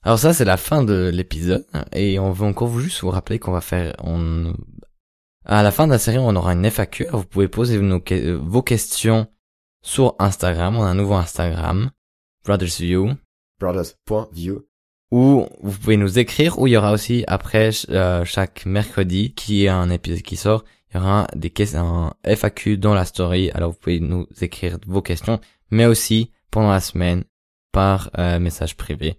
Alors 0.02 0.18
ça, 0.18 0.32
c'est 0.32 0.44
la 0.44 0.56
fin 0.56 0.84
de 0.84 1.10
l'épisode. 1.12 1.66
Et 1.92 2.18
on 2.18 2.30
veut 2.30 2.46
encore 2.46 2.68
vous 2.68 2.80
juste 2.80 3.00
vous 3.00 3.10
rappeler 3.10 3.38
qu'on 3.38 3.52
va 3.52 3.60
faire... 3.60 3.94
On... 4.04 4.54
À 5.44 5.62
la 5.62 5.72
fin 5.72 5.86
de 5.86 5.92
la 5.92 5.98
série, 5.98 6.18
on 6.18 6.36
aura 6.36 6.52
une 6.52 6.64
FAQ. 6.64 7.08
Vous 7.12 7.24
pouvez 7.24 7.48
poser 7.48 7.78
vos 7.78 8.62
questions 8.62 9.26
sur 9.86 10.16
Instagram. 10.18 10.76
On 10.76 10.82
a 10.82 10.88
un 10.88 10.94
nouveau 10.94 11.14
Instagram, 11.14 11.90
Brothers 12.44 12.80
View. 12.80 13.12
Brothers.view. 13.60 14.66
Ou 15.12 15.46
vous 15.62 15.78
pouvez 15.78 15.96
nous 15.96 16.18
écrire. 16.18 16.58
Ou 16.58 16.66
il 16.66 16.72
y 16.72 16.76
aura 16.76 16.92
aussi, 16.92 17.24
après 17.28 17.70
euh, 17.90 18.24
chaque 18.24 18.66
mercredi, 18.66 19.32
qui 19.32 19.64
est 19.64 19.68
un 19.68 19.88
épisode 19.88 20.22
qui 20.22 20.36
sort, 20.36 20.64
il 20.90 20.96
y 20.96 21.00
aura 21.00 21.28
des 21.34 21.50
questions, 21.50 22.12
un 22.24 22.34
FAQ 22.34 22.76
dans 22.76 22.94
la 22.94 23.04
story. 23.04 23.50
Alors 23.52 23.70
vous 23.70 23.78
pouvez 23.78 24.00
nous 24.00 24.26
écrire 24.40 24.78
vos 24.86 25.02
questions. 25.02 25.40
Mais 25.70 25.86
aussi, 25.86 26.32
pendant 26.50 26.70
la 26.70 26.80
semaine, 26.80 27.24
par 27.72 28.10
euh, 28.18 28.40
message 28.40 28.76
privé, 28.76 29.18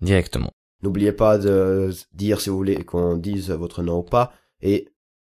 directement. 0.00 0.50
N'oubliez 0.82 1.12
pas 1.12 1.38
de 1.38 1.90
dire 2.12 2.40
si 2.40 2.50
vous 2.50 2.56
voulez 2.56 2.84
qu'on 2.84 3.16
dise 3.16 3.50
votre 3.50 3.82
nom 3.82 3.98
ou 3.98 4.02
pas 4.02 4.32
et 4.60 4.88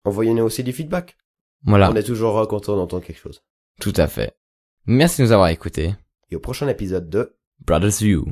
envoyez-nous 0.03 0.43
aussi 0.43 0.63
du 0.63 0.73
feedback. 0.73 1.17
Voilà. 1.63 1.89
On 1.89 1.95
est 1.95 2.03
toujours 2.03 2.47
content 2.47 2.75
d'entendre 2.75 3.03
quelque 3.03 3.19
chose. 3.19 3.41
Tout 3.79 3.93
à 3.95 4.07
fait. 4.07 4.36
Merci 4.89 5.21
de 5.21 5.27
nous 5.27 5.33
avoir 5.33 5.49
écoutés. 5.49 5.95
Et 6.31 6.37
au 6.37 6.39
prochain 6.39 6.69
épisode 6.69 7.09
de 7.09 7.35
Brothers 7.65 7.99
View. 7.99 8.25